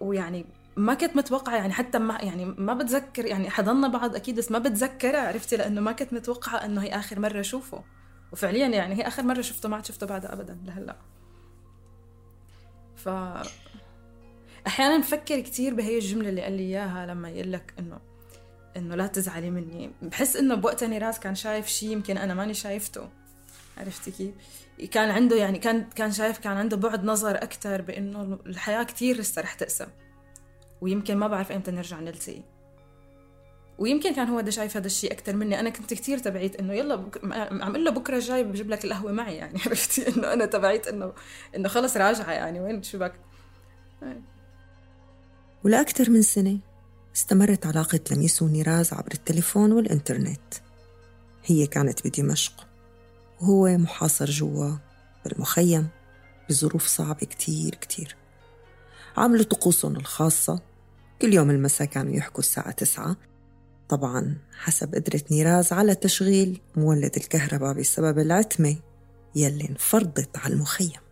ويعني 0.00 0.46
ما 0.76 0.94
كنت 0.94 1.16
متوقعة 1.16 1.56
يعني 1.56 1.72
حتى 1.72 1.98
ما 1.98 2.18
يعني 2.22 2.44
ما 2.44 2.74
بتذكر 2.74 3.26
يعني 3.26 3.50
حضلنا 3.50 3.88
بعض 3.88 4.16
أكيد 4.16 4.36
بس 4.36 4.50
ما 4.52 4.58
بتذكرها 4.58 5.28
عرفتي؟ 5.28 5.56
لأنه 5.56 5.80
ما 5.80 5.92
كنت 5.92 6.12
متوقعة 6.12 6.64
إنه 6.64 6.82
هي 6.82 6.88
آخر 6.88 7.20
مرة 7.20 7.40
أشوفه. 7.40 7.84
وفعليا 8.32 8.68
يعني 8.68 8.94
هي 8.94 9.06
آخر 9.06 9.22
مرة 9.22 9.40
شفته 9.40 9.68
ما 9.68 9.76
عاد 9.76 9.84
شفته 9.84 10.06
بعدها 10.06 10.32
أبدا 10.32 10.58
لهلأ. 10.64 10.96
ف 12.96 13.08
أحيانا 14.66 14.98
بفكر 14.98 15.40
كثير 15.40 15.74
بهي 15.74 15.98
الجملة 15.98 16.28
اللي 16.28 16.42
قال 16.42 16.52
لي 16.52 16.62
إياها 16.62 17.06
لما 17.06 17.30
يقول 17.30 17.52
لك 17.52 17.74
إنه 17.78 18.00
إنه 18.78 18.94
لا 18.94 19.06
تزعلي 19.06 19.50
مني. 19.50 19.90
بحس 20.02 20.36
إنه 20.36 20.54
بوقتها 20.54 20.88
نيراز 20.88 21.18
كان 21.18 21.34
شايف 21.34 21.66
شيء 21.66 21.90
يمكن 21.90 22.18
أنا 22.18 22.34
ماني 22.34 22.54
شايفته. 22.54 23.08
عرفتي 23.78 24.10
كيف؟ 24.10 24.34
كان 24.90 25.10
عنده 25.10 25.36
يعني 25.36 25.58
كان 25.58 25.84
كان 25.96 26.12
شايف 26.12 26.38
كان 26.38 26.56
عنده 26.56 26.76
بعد 26.76 27.04
نظر 27.04 27.36
أكثر 27.36 27.82
بإنه 27.82 28.38
الحياة 28.46 28.82
كثير 28.82 29.16
لسه 29.16 29.42
رح 29.42 29.54
تقسم. 29.54 29.86
ويمكن 30.80 31.16
ما 31.16 31.26
بعرف 31.26 31.52
إمتى 31.52 31.70
نرجع 31.70 32.00
نلتقي. 32.00 32.42
ويمكن 33.78 34.14
كان 34.14 34.28
هو 34.28 34.40
ده 34.40 34.50
شايف 34.50 34.76
هذا 34.76 34.86
الشيء 34.86 35.12
أكثر 35.12 35.36
مني. 35.36 35.60
أنا 35.60 35.70
كنت 35.70 35.94
كثير 35.94 36.18
تبعيت 36.18 36.56
إنه 36.56 36.72
يلا 36.72 36.94
بك... 36.94 37.20
عم 37.62 37.76
له 37.76 37.90
بكرة 37.90 38.18
جاي 38.18 38.44
بجيب 38.44 38.70
لك 38.70 38.84
القهوة 38.84 39.12
معي 39.12 39.36
يعني. 39.36 39.58
عرفتي؟ 39.66 40.08
إنه 40.08 40.32
أنا 40.32 40.46
تبعيت 40.46 40.88
انه 40.88 41.12
إنه 41.56 41.68
خلص 41.68 41.96
راجعة 41.96 42.32
يعني. 42.32 42.60
وين 42.60 42.82
شو 42.82 42.98
بك؟ 42.98 43.14
ولأكثر 45.64 46.10
من 46.10 46.22
سنة. 46.22 46.58
استمرت 47.18 47.66
علاقة 47.66 48.00
لميس 48.10 48.42
ونيراز 48.42 48.92
عبر 48.92 49.12
التليفون 49.14 49.72
والإنترنت. 49.72 50.54
هي 51.44 51.66
كانت 51.66 52.06
بدمشق 52.06 52.66
وهو 53.40 53.78
محاصر 53.78 54.30
جوا 54.30 54.76
بالمخيم 55.24 55.88
بظروف 56.48 56.86
صعبة 56.86 57.26
كتير 57.26 57.74
كتير. 57.74 58.16
عملوا 59.16 59.44
طقوسهم 59.44 59.96
الخاصة. 59.96 60.60
كل 61.22 61.34
يوم 61.34 61.50
المساء 61.50 61.86
كانوا 61.86 62.12
يحكوا 62.12 62.40
الساعة 62.40 62.70
تسعة. 62.70 63.16
طبعا 63.88 64.36
حسب 64.58 64.94
قدرة 64.94 65.22
نيراز 65.30 65.72
على 65.72 65.94
تشغيل 65.94 66.60
مولد 66.76 67.16
الكهرباء 67.16 67.72
بسبب 67.72 68.18
العتمة 68.18 68.76
يلي 69.34 69.68
انفرضت 69.68 70.36
على 70.36 70.54
المخيم. 70.54 71.07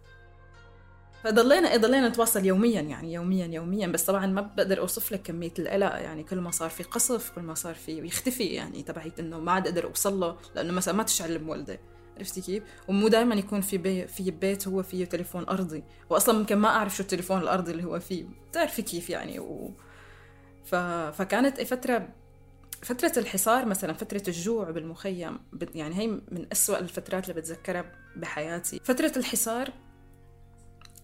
فضلينا 1.26 1.76
ضلينا 1.76 2.08
نتواصل 2.08 2.44
يوميا 2.44 2.80
يعني 2.80 3.12
يوميا 3.12 3.46
يوميا. 3.46 3.86
بس 3.86 4.04
طبعا 4.04 4.26
ما 4.26 4.40
بقدر 4.40 4.78
أوصف 4.78 5.12
لك 5.12 5.22
كمية 5.22 5.52
القلق. 5.58 5.94
يعني 5.94 6.24
كل 6.24 6.40
ما 6.40 6.50
صار 6.50 6.70
في 6.70 6.82
قصف 6.82 7.30
كل 7.30 7.40
ما 7.40 7.54
صار 7.54 7.74
في 7.74 7.98
يختفي 7.98 8.44
يعني 8.44 8.82
تبعيت 8.82 9.20
إنه 9.20 9.38
ما 9.38 9.52
عاد 9.52 9.66
أقدر 9.66 9.84
أوصل 9.84 10.20
له 10.20 10.36
لأنه 10.54 10.72
مثلا 10.72 10.94
ما 10.94 11.02
تشعل 11.02 11.36
المولده 11.36 11.80
عرفتي 12.18 12.40
كيف؟ 12.40 12.62
ومو 12.88 13.08
دائما 13.08 13.34
يكون 13.34 13.60
في 13.60 13.78
بي 13.78 14.06
في 14.06 14.30
بيت 14.30 14.68
هو 14.68 14.82
فيه 14.82 15.04
تليفون 15.04 15.48
أرضي. 15.48 15.84
واصلا 16.10 16.38
ممكن 16.38 16.56
ما 16.56 16.68
أعرف 16.68 16.96
شو 16.96 17.02
التليفون 17.02 17.38
الأرضي 17.38 17.72
اللي 17.72 17.84
هو 17.84 18.00
فيه. 18.00 18.24
بتعرفي 18.50 18.82
كيف 18.82 19.10
يعني؟ 19.10 19.38
و... 19.38 19.70
ف... 20.64 20.74
فكانت 21.16 21.60
فتره 21.62 22.08
فترة 22.82 23.12
الحصار 23.16 23.66
مثلا 23.66 23.92
فترة 23.92 24.22
الجوع 24.28 24.70
بالمخيم 24.70 25.38
يعني 25.74 25.98
هي 25.98 26.06
من 26.06 26.46
أسوأ 26.52 26.78
الفترات 26.78 27.28
اللي 27.28 27.40
بتذكرها 27.40 27.92
بحياتي. 28.16 28.80
فترة 28.84 29.12
الحصار 29.16 29.72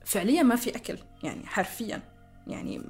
فعليا 0.05 0.43
ما 0.43 0.57
في 0.57 0.77
أكل 0.77 0.99
يعني 1.23 1.47
حرفيا. 1.47 2.03
يعني 2.47 2.83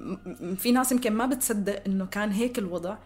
في 0.57 0.71
ناس 0.71 0.91
يمكن 0.91 1.13
ما 1.13 1.25
بتصدق 1.25 1.83
إنه 1.87 2.05
كان 2.05 2.31
هيك 2.31 2.59
الوضع. 2.59 2.97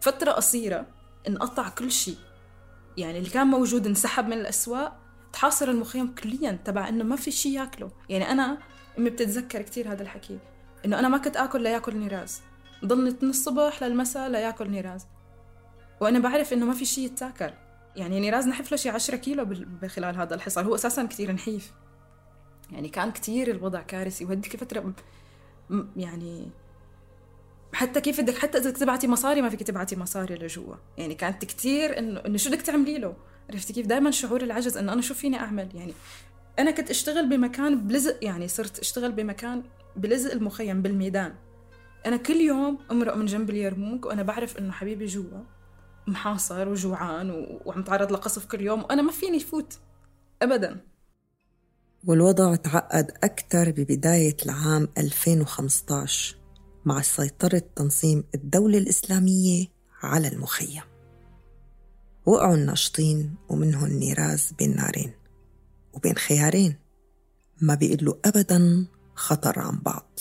فترة 0.00 0.30
قصيرة 0.30 0.86
انقطع 1.28 1.68
كل 1.68 1.92
شيء. 1.92 2.16
يعني 2.96 3.18
اللي 3.18 3.30
كان 3.30 3.46
موجود 3.46 3.86
انسحب 3.86 4.26
من 4.26 4.32
الأسواق 4.32 4.96
تحاصر 5.32 5.68
المخيم 5.68 6.14
كليا 6.14 6.58
تبع 6.64 6.88
إنه 6.88 7.04
ما 7.04 7.16
في 7.16 7.30
شيء 7.30 7.52
ياكله. 7.52 7.90
يعني 8.08 8.30
أنا 8.30 8.58
أمي 8.98 9.10
بتتذكر 9.10 9.62
كثير 9.62 9.92
هذا 9.92 10.02
الحكي 10.02 10.38
إنه 10.84 10.98
أنا 10.98 11.08
ما 11.08 11.18
كنت 11.18 11.36
آكل 11.36 11.62
لياكل 11.62 11.96
نيراز. 11.96 12.40
ضلني 12.84 13.16
من 13.22 13.30
الصبح 13.30 13.82
للمساء 13.82 14.28
لياكل 14.28 14.70
نيراز. 14.70 15.06
وأنا 16.00 16.18
بعرف 16.18 16.52
إنه 16.52 16.66
ما 16.66 16.74
في 16.74 16.84
شيء 16.84 17.04
يتاكل. 17.04 17.50
يعني 17.96 18.20
نيراز 18.20 18.48
نحف 18.48 18.70
له 18.70 18.76
شي 18.76 18.88
10 18.88 19.16
كيلو 19.16 19.44
بخلال 19.82 20.16
هذا 20.16 20.34
الحصار 20.34 20.66
هو 20.66 20.74
أساسا 20.74 21.04
كثير 21.04 21.32
نحيف. 21.32 21.72
يعني 22.70 22.88
كان 22.88 23.12
كثير 23.12 23.50
الوضع 23.50 23.82
كارثي 23.82 24.24
وهديك 24.24 24.56
فترة 24.56 24.92
يعني 25.96 26.50
حتى 27.72 28.00
كيف 28.00 28.20
بدك 28.20 28.38
حتى 28.38 28.58
إذا 28.58 28.70
تبعتي 28.70 29.08
مصاري 29.08 29.42
ما 29.42 29.48
فيك 29.48 29.62
تبعتي 29.62 29.96
مصاري 29.96 30.34
لجوا. 30.34 30.74
يعني 30.98 31.14
كانت 31.14 31.44
كثير 31.44 31.98
انه 31.98 32.20
إنه 32.20 32.36
شو 32.36 32.50
بدك 32.50 32.62
تعملي 32.62 32.98
له؟ 32.98 33.16
عرفتي 33.50 33.72
كيف؟ 33.72 33.86
دائما 33.86 34.10
شعور 34.10 34.42
العجز 34.42 34.76
إنه 34.76 34.92
أنا 34.92 35.02
شو 35.02 35.14
فيني 35.14 35.36
أعمل؟ 35.36 35.68
يعني 35.74 35.92
أنا 36.58 36.70
كنت 36.70 36.90
أشتغل 36.90 37.28
بمكان 37.28 37.86
بلزق 37.86 38.24
يعني 38.24 38.48
صرت 38.48 38.78
أشتغل 38.78 39.12
بمكان 39.12 39.62
بلزق 39.96 40.32
المخيم 40.32 40.82
بالميدان. 40.82 41.34
أنا 42.06 42.16
كل 42.16 42.36
يوم 42.36 42.78
امرق 42.90 43.16
من 43.16 43.26
جنب 43.26 43.50
اليرموك 43.50 44.06
وأنا 44.06 44.22
بعرف 44.22 44.58
إنه 44.58 44.72
حبيبي 44.72 45.06
جوا 45.06 45.42
محاصر 46.06 46.68
وجوعان 46.68 47.58
وعم 47.64 47.82
تعرض 47.82 48.12
لقصف 48.12 48.46
كل 48.46 48.60
يوم 48.60 48.82
وأنا 48.82 49.02
ما 49.02 49.12
فيني 49.12 49.40
فوت 49.40 49.78
ابدا. 50.42 50.80
والوضع 52.06 52.54
تعقد 52.54 53.10
أكثر 53.24 53.70
ببداية 53.70 54.36
العام 54.44 54.88
2015 54.98 56.36
مع 56.84 57.02
سيطرة 57.02 57.62
تنظيم 57.76 58.24
الدولة 58.34 58.78
الإسلامية 58.78 59.66
على 60.02 60.28
المخيم. 60.28 60.82
وقعوا 62.26 62.54
الناشطين 62.54 63.34
ومنهم 63.48 63.88
نيراز 63.88 64.52
بين 64.58 64.76
نارين 64.76 65.12
وبين 65.92 66.14
خيارين 66.14 66.76
ما 67.60 67.74
بيقلوا 67.74 68.14
أبدا 68.24 68.86
خطر 69.14 69.58
عن 69.58 69.78
بعض. 69.78 70.20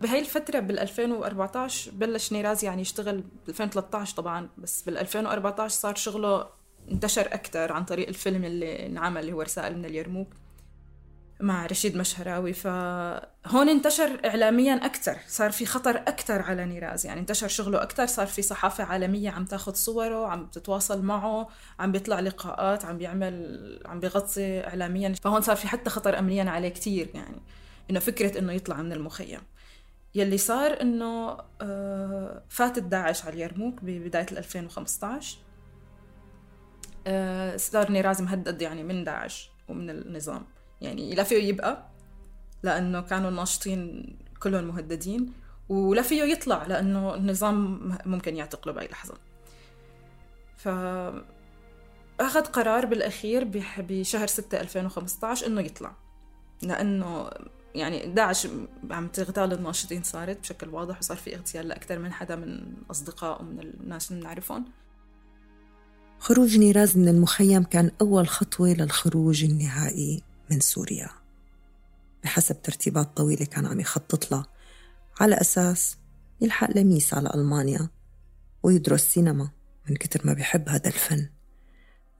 بهاي 0.00 0.20
الفترة 0.20 0.60
بال 0.60 0.78
2014 0.78 1.90
بلش 1.90 2.32
نيراز 2.32 2.64
يعني 2.64 2.82
يشتغل 2.82 3.20
ب 3.20 3.48
2013 3.48 4.16
طبعا 4.16 4.48
بس 4.58 4.82
بال 4.82 4.98
2014 4.98 5.74
صار 5.80 5.94
شغله 5.94 6.46
انتشر 6.90 7.26
أكثر 7.26 7.72
عن 7.72 7.84
طريق 7.84 8.08
الفيلم 8.08 8.44
اللي 8.44 8.86
انعمل 8.86 9.20
اللي 9.20 9.32
هو 9.32 9.42
رسائل 9.42 9.78
من 9.78 9.84
اليرموك. 9.84 10.28
مع 11.40 11.66
رشيد 11.66 11.96
مشهراوي 11.96 12.52
فهون 12.52 13.68
انتشر 13.68 14.20
إعلاميا 14.24 14.74
أكثر 14.74 15.18
صار 15.26 15.50
في 15.50 15.66
خطر 15.66 15.96
أكثر 15.96 16.42
على 16.42 16.64
نيراز. 16.64 17.06
يعني 17.06 17.20
انتشر 17.20 17.48
شغله 17.48 17.82
أكثر 17.82 18.06
صار 18.06 18.26
في 18.26 18.42
صحافة 18.42 18.84
عالمية 18.84 19.30
عم 19.30 19.44
تاخذ 19.44 19.74
صوره 19.74 20.26
عم 20.26 20.46
تتواصل 20.46 21.02
معه 21.02 21.48
عم 21.78 21.92
بيطلع 21.92 22.20
لقاءات 22.20 22.84
عم 22.84 22.98
بيعمل 22.98 23.82
عم 23.86 24.00
بيغطي 24.00 24.66
إعلاميا. 24.66 25.14
فهون 25.22 25.40
صار 25.40 25.56
في 25.56 25.68
حتى 25.68 25.90
خطر 25.90 26.18
أمنيا 26.18 26.50
عليه 26.50 26.68
كثير 26.68 27.10
يعني 27.14 27.42
إنه 27.90 28.00
فكرة 28.00 28.38
إنه 28.38 28.52
يطلع 28.52 28.82
من 28.82 28.92
المخيم. 28.92 29.40
يلي 30.14 30.38
صار 30.38 30.80
إنه 30.80 31.38
آه، 31.60 32.42
فاتت 32.48 32.82
داعش 32.82 33.24
على 33.24 33.34
اليرموك 33.34 33.74
ببداية 33.82 34.26
2015 34.32 35.38
آه، 37.06 37.56
صار 37.56 37.92
نيراز 37.92 38.22
مهدد 38.22 38.62
يعني 38.62 38.82
من 38.82 39.04
داعش 39.04 39.50
ومن 39.68 39.90
النظام. 39.90 40.57
يعني 40.80 41.14
لا 41.14 41.22
فيه 41.22 41.48
يبقى 41.48 41.88
لأنه 42.62 43.00
كانوا 43.00 43.30
الناشطين 43.30 44.16
كلهم 44.40 44.64
مهددين 44.64 45.32
ولا 45.68 46.02
فيه 46.02 46.22
يطلع 46.22 46.66
لأنه 46.66 47.14
النظام 47.14 47.80
ممكن 48.06 48.36
يعتقله 48.36 48.72
بأي 48.72 48.88
لحظة. 48.88 49.14
ف 50.56 50.68
أخذ 52.20 52.44
قرار 52.44 52.86
بالأخير 52.86 53.44
بشهر 53.78 54.26
6 54.26 54.60
2015 54.60 55.46
إنه 55.46 55.60
يطلع. 55.60 55.92
لأنه 56.62 57.30
يعني 57.74 58.06
داعش 58.06 58.48
عم 58.90 59.08
تغتال 59.08 59.52
الناشطين 59.52 60.02
صارت 60.02 60.40
بشكل 60.40 60.68
واضح 60.68 60.98
وصار 60.98 61.16
في 61.16 61.36
اغتيال 61.36 61.68
لأكثر 61.68 61.98
من 61.98 62.12
حدا 62.12 62.36
من 62.36 62.74
أصدقاء 62.90 63.42
ومن 63.42 63.60
الناس 63.60 64.10
اللي 64.10 64.22
بنعرفهم. 64.22 64.64
خروج 66.18 66.58
نيراز 66.58 66.98
من 66.98 67.08
المخيم 67.08 67.62
كان 67.62 67.90
أول 68.00 68.28
خطوة 68.28 68.68
للخروج 68.68 69.44
النهائي. 69.44 70.22
من 70.50 70.60
سوريا. 70.60 71.08
بحسب 72.24 72.62
ترتيبات 72.62 73.16
طويلة 73.16 73.44
كان 73.44 73.66
عم 73.66 73.80
يخطط 73.80 74.32
لها. 74.32 74.46
على 75.20 75.40
أساس 75.40 75.98
يلحق 76.40 76.76
لميس 76.76 77.14
على 77.14 77.30
ألمانيا 77.34 77.88
ويدرس 78.62 79.02
سينما 79.02 79.50
من 79.88 79.96
كتر 79.96 80.26
ما 80.26 80.32
بيحب 80.32 80.68
هذا 80.68 80.86
الفن. 80.86 81.28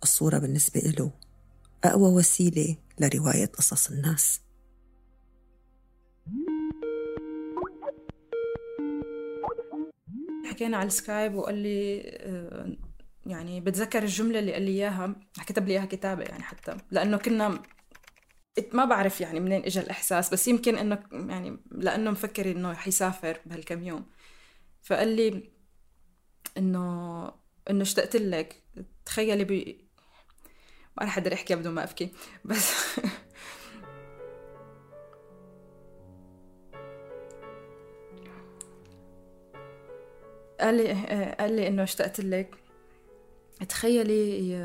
الصورة 0.02 0.38
بالنسبة 0.38 0.80
له 0.80 1.10
أقوى 1.84 2.14
وسيلة 2.14 2.76
لرواية 3.00 3.46
قصص 3.46 3.90
الناس. 3.90 4.40
حكينا 10.44 10.76
على 10.76 10.86
السكايب 10.86 11.34
وقال 11.34 11.54
لي 11.54 12.02
آه، 12.04 12.76
يعني 13.26 13.60
بتذكر 13.60 14.02
الجملة 14.02 14.38
اللي 14.38 14.52
قال 14.52 14.62
لي 14.62 14.70
إياها. 14.70 15.16
كتب 15.46 15.66
لي 15.66 15.72
إياها 15.72 15.84
كتابة 15.84 16.22
يعني 16.22 16.42
حتى 16.42 16.76
لأنه 16.90 17.16
كنا 17.16 17.62
ما 18.72 18.84
بعرف 18.84 19.20
يعني 19.20 19.40
منين 19.40 19.64
اجى 19.64 19.80
الإحساس 19.80 20.30
بس 20.30 20.48
يمكن 20.48 20.78
انه 20.78 21.02
يعني 21.12 21.58
لأنه 21.70 22.10
مفكر 22.10 22.50
إنه 22.50 22.74
حيسافر 22.74 23.40
بهالكم 23.46 23.82
يوم. 23.84 24.06
فقال 24.82 25.08
لي 25.16 25.50
إنه 26.58 27.32
إنه 27.70 27.82
اشتقت 27.82 28.16
لك. 28.16 28.62
تخيلي 29.04 29.44
ب 29.44 29.52
ما 30.98 31.04
رح 31.04 31.18
أقدر 31.18 31.32
أحكي 31.34 31.54
بدون 31.56 31.74
ما 31.74 31.84
أبكي. 31.84 32.10
بس 32.44 32.72
قال 40.60 40.74
لي 40.74 40.92
قال 41.38 41.56
لي 41.56 41.68
إنه 41.68 41.82
اشتقت 41.82 42.20
لك. 42.20 42.54
تخيلي 43.68 44.58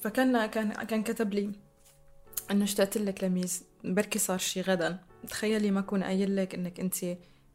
فكان 0.00 0.46
كان 0.46 0.72
كان 0.72 1.02
كتب 1.02 1.34
لي 1.34 1.52
أنه 2.50 2.64
اشتقت 2.64 2.98
لك 2.98 3.24
لميس 3.24 3.64
بركي 3.84 4.18
صار 4.18 4.38
شي 4.38 4.60
غدا. 4.60 4.98
تخيلي 5.28 5.70
ما 5.70 5.80
كون 5.80 6.02
قايل 6.02 6.36
لك 6.36 6.54
إنك 6.54 6.80
أنت 6.80 6.96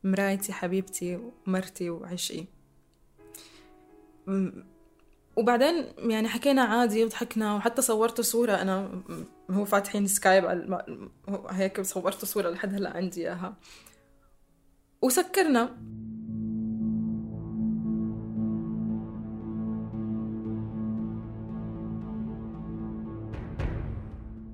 مرايتي 0.04 0.54
حبيبتي 0.54 1.32
ومرتي 1.48 1.90
وعشقي. 1.90 2.46
وبعدين 5.36 5.86
يعني 5.98 6.28
حكينا 6.28 6.62
عادي 6.62 7.06
وضحكنا 7.06 7.56
وحتى 7.56 7.82
صورت 7.82 8.22
صورة. 8.22 8.54
أنا 8.54 9.02
هو 9.52 9.66
فاتحين 9.66 10.08
سكايب 10.08 10.46
على 10.46 11.10
هيك 11.50 11.82
صورت 11.82 12.26
صورة 12.26 12.50
لحد 12.50 12.74
هلأ 12.74 12.98
عندي 12.98 13.22
إياها. 13.22 13.58
وسكرنا. 15.02 15.78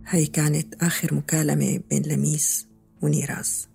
هاي 0.07 0.25
كانت 0.25 0.83
آخر 0.83 1.13
مكالمة 1.13 1.81
بين 1.89 2.03
لميس 2.03 2.67
ونيراز. 3.01 3.69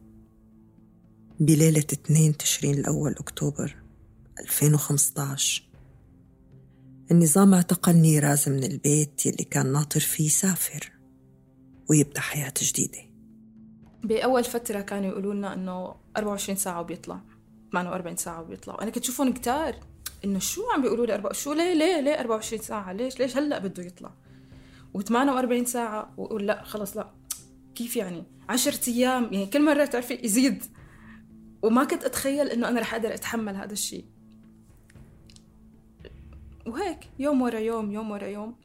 بليلة 1.40 1.84
2 1.93 2.36
تشرين 2.36 2.75
الأول 2.75 3.12
أكتوبر 3.12 3.76
2015 4.40 5.62
النظام 7.10 7.54
اعتقل 7.54 7.97
نيراز 7.97 8.49
من 8.49 8.64
البيت 8.64 9.26
يلي 9.26 9.45
كان 9.45 9.73
ناطر 9.73 10.00
فيه 10.00 10.26
يسافر 10.26 10.93
ويبدأ 11.90 12.21
حياة 12.21 12.54
جديدة. 12.62 12.99
بأول 14.04 14.45
فترة 14.45 14.80
كانوا 14.80 15.10
يقولوا 15.10 15.34
لنا 15.34 15.54
إنه 15.54 15.95
24 16.16 16.58
ساعة 16.58 16.80
وبيطلع. 16.80 17.21
48 17.73 18.16
ساعة 18.16 18.40
وبيطلع. 18.40 18.75
وأنا 18.75 18.90
كنت 18.90 19.04
شوفهم 19.04 19.32
كتار 19.32 19.75
إنه 20.25 20.38
شو 20.38 20.62
عم 20.75 20.82
بيقولوا 20.82 21.06
لي 21.06 21.34
شو 21.34 21.52
ليه 21.52 21.75
ليه 21.75 22.00
ليه 22.00 22.21
24 22.21 22.62
ساعة؟ 22.62 22.93
ليش 22.93 23.19
ليش 23.19 23.36
هلأ 23.36 23.58
بده 23.58 23.82
يطلع؟ 23.82 24.12
و48 24.98 25.64
ساعة 25.64 26.14
وأقول 26.16 26.46
لا 26.46 26.64
خلص 26.64 26.96
لا. 26.96 27.10
كيف 27.74 27.96
يعني؟ 27.96 28.24
10 28.48 28.90
أيام 28.90 29.24
يعني 29.24 29.46
كل 29.46 29.64
مرة 29.64 29.84
تعرفي 29.84 30.14
يزيد. 30.24 30.64
وما 31.62 31.84
كنت 31.84 32.04
أتخيل 32.04 32.48
إنه 32.48 32.68
أنا 32.68 32.80
رح 32.80 32.94
أقدر 32.94 33.14
أتحمل 33.14 33.56
هذا 33.56 33.72
الشيء. 33.72 34.04
وهيك 36.66 36.98
يوم 37.18 37.42
ورا 37.42 37.58
يوم 37.58 37.92
يوم 37.92 38.10
ورا 38.10 38.26
يوم. 38.26 38.56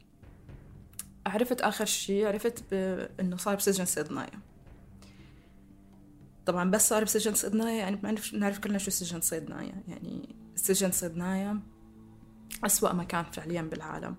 عرفت 1.26 1.60
آخر 1.60 1.84
شيء 1.84 2.26
عرفت 2.26 2.72
إنه 3.20 3.36
صار 3.36 3.56
بسجن 3.56 3.84
صيدنايا 3.84 4.40
طبعا 6.46 6.70
بس 6.70 6.88
صار 6.88 7.04
بسجن 7.04 7.34
صيدنايا 7.34 7.76
يعني 7.76 7.96
بنعرف 7.96 8.34
نعرف 8.34 8.58
كلنا 8.58 8.78
شو 8.78 8.90
سجن 8.90 9.20
صيدنايا 9.20 9.82
يعني 9.88 10.36
سجن 10.54 10.90
صيدنايا 10.90 11.60
أسوأ 12.64 12.92
مكان 12.92 13.24
فعليا 13.24 13.62
بالعالم. 13.62 14.16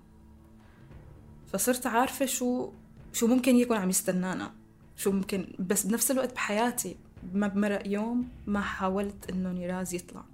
فصرت 1.47 1.87
عارفة 1.87 2.25
شو 2.25 2.71
شو 3.13 3.27
ممكن 3.27 3.55
يكون 3.55 3.77
عم 3.77 3.89
يستنانا. 3.89 4.53
شو 4.95 5.11
ممكن 5.11 5.53
بس 5.59 5.85
بنفس 5.85 6.11
الوقت 6.11 6.33
بحياتي 6.33 6.95
ما 7.33 7.47
بمرق 7.47 7.87
يوم 7.87 8.29
ما 8.47 8.61
حاولت 8.61 9.29
إنه 9.29 9.51
نيراز 9.51 9.93
يطلع. 9.93 10.25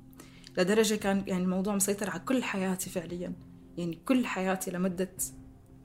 لدرجة 0.57 0.95
كان 0.95 1.23
يعني 1.27 1.43
الموضوع 1.43 1.75
مسيطر 1.75 2.09
على 2.09 2.19
كل 2.19 2.43
حياتي 2.43 2.89
فعليا. 2.89 3.33
يعني 3.77 3.99
كل 4.05 4.25
حياتي 4.25 4.71
لمدة 4.71 5.11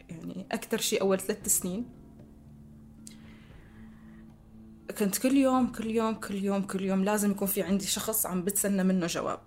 يعني 0.09 0.47
أكثر 0.53 0.79
شيء 0.79 1.01
أول 1.01 1.21
ثلاث 1.21 1.49
سنين. 1.49 1.87
كنت 4.99 5.19
كل 5.19 5.37
يوم 5.37 5.73
كل 5.73 5.87
يوم 5.91 6.15
كل 6.15 6.35
يوم 6.35 6.63
كل 6.63 6.83
يوم 6.83 7.05
لازم 7.05 7.31
يكون 7.31 7.49
في 7.49 7.63
عندي 7.63 7.87
شخص 7.87 8.27
عم 8.27 8.45
بتسنى 8.45 8.85
منه 8.85 9.07
جواب. 9.07 9.41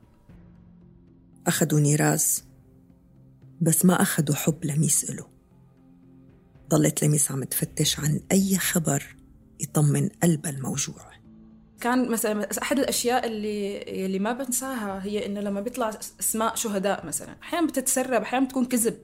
أخذوا 1.48 1.80
نيراز 1.80 2.44
بس 3.62 3.86
ما 3.86 4.02
أخذوا 4.02 4.36
حب 4.36 4.66
لميس 4.66 5.10
إله 5.10 5.31
ضلت 6.72 7.04
لميس 7.04 7.32
عم 7.32 7.44
تفتش 7.44 8.00
عن 8.00 8.20
أي 8.32 8.58
خبر 8.58 9.16
يطمن 9.60 10.10
قلبها 10.24 10.52
الموجوع. 10.52 11.12
كان 11.82 12.10
مثلا 12.10 12.48
أحد 12.62 12.80
الأشياء 12.80 13.28
اللي 13.28 13.82
اللي 14.06 14.20
ما 14.20 14.34
بنساها 14.34 15.04
هي 15.04 15.26
إنه 15.26 15.42
لما 15.42 15.62
بيطلع 15.62 15.90
أسماء 16.20 16.56
شهداء 16.56 17.06
مثلا 17.06 17.36
أحيانا 17.44 17.68
بتتسرب 17.68 18.22
أحيانا 18.22 18.46
بتكون 18.46 18.66
كذب 18.66 18.98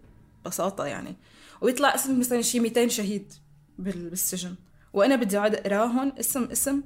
ببساطة 0.46 0.86
يعني 0.86 1.16
ويطلع 1.62 1.96
اسم 1.96 2.20
مثلا 2.20 2.42
شي 2.42 2.60
200 2.60 2.88
شهيد 2.88 3.34
بالسجن. 3.80 4.56
وأنا 4.94 5.16
بدي 5.16 5.38
اقعد 5.38 5.56
اقراهم 5.56 6.14
اسم 6.20 6.44
اسم 6.44 6.84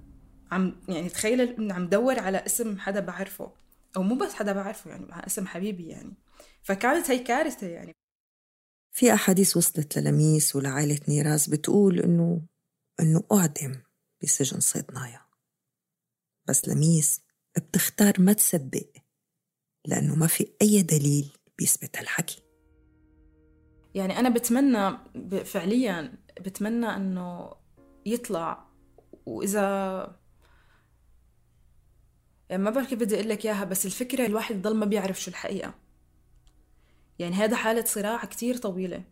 عم 0.52 0.76
يعني 0.88 1.10
تخيل 1.10 1.72
عم 1.72 1.88
دور 1.88 2.20
على 2.20 2.38
اسم 2.46 2.80
حدا 2.80 3.00
بعرفه 3.00 3.52
أو 3.98 4.04
مو 4.04 4.16
بس 4.16 4.34
حدا 4.34 4.54
بعرفه 4.54 4.90
يعني 4.90 5.26
اسم 5.28 5.48
حبيبي 5.48 5.88
يعني. 5.88 6.14
فكانت 6.64 7.12
هي 7.12 7.20
كارثة 7.20 7.68
يعني. 7.68 7.94
في 8.92 9.14
أحاديث 9.14 9.58
وصلت 9.58 9.98
للميس 9.98 10.56
ولعائلة 10.56 11.00
نيراز 11.08 11.50
بتقول 11.50 12.00
إنه 12.00 12.42
إنه 13.00 13.24
أعدم 13.32 13.82
بسجن 14.24 14.60
صيدنايا 14.60 15.22
بس 16.48 16.68
لميس 16.68 17.22
بتختار 17.58 18.14
ما 18.22 18.34
تصدق 18.34 18.92
لأنه 19.86 20.16
ما 20.16 20.28
في 20.28 20.48
أي 20.62 20.82
دليل 20.82 21.32
بيثبت 21.58 21.98
هالحكي. 21.98 22.42
يعني 23.96 24.20
أنا 24.20 24.30
بتمنى 24.30 24.98
فعليا 25.46 26.14
بتمنى 26.42 26.96
إنه 26.96 27.54
يطلع 28.06 28.68
وإذا 29.26 29.62
يعني 32.50 32.64
ما 32.64 32.70
بعرف 32.70 32.90
كيف 32.90 33.00
بدي 33.00 33.16
أقول 33.16 33.30
لك 33.30 33.46
إياها 33.46 33.64
بس 33.64 33.86
الفكرة 33.86 34.26
الواحد 34.26 34.56
يضل 34.56 34.76
ما 34.76 34.86
بيعرف 34.86 35.22
شو 35.22 35.32
الحقيقة. 35.32 35.81
يعني 37.22 37.36
هذا 37.36 37.56
حالة 37.56 37.84
صراع 37.84 38.26
كتير 38.26 38.58
طويلة. 38.58 39.04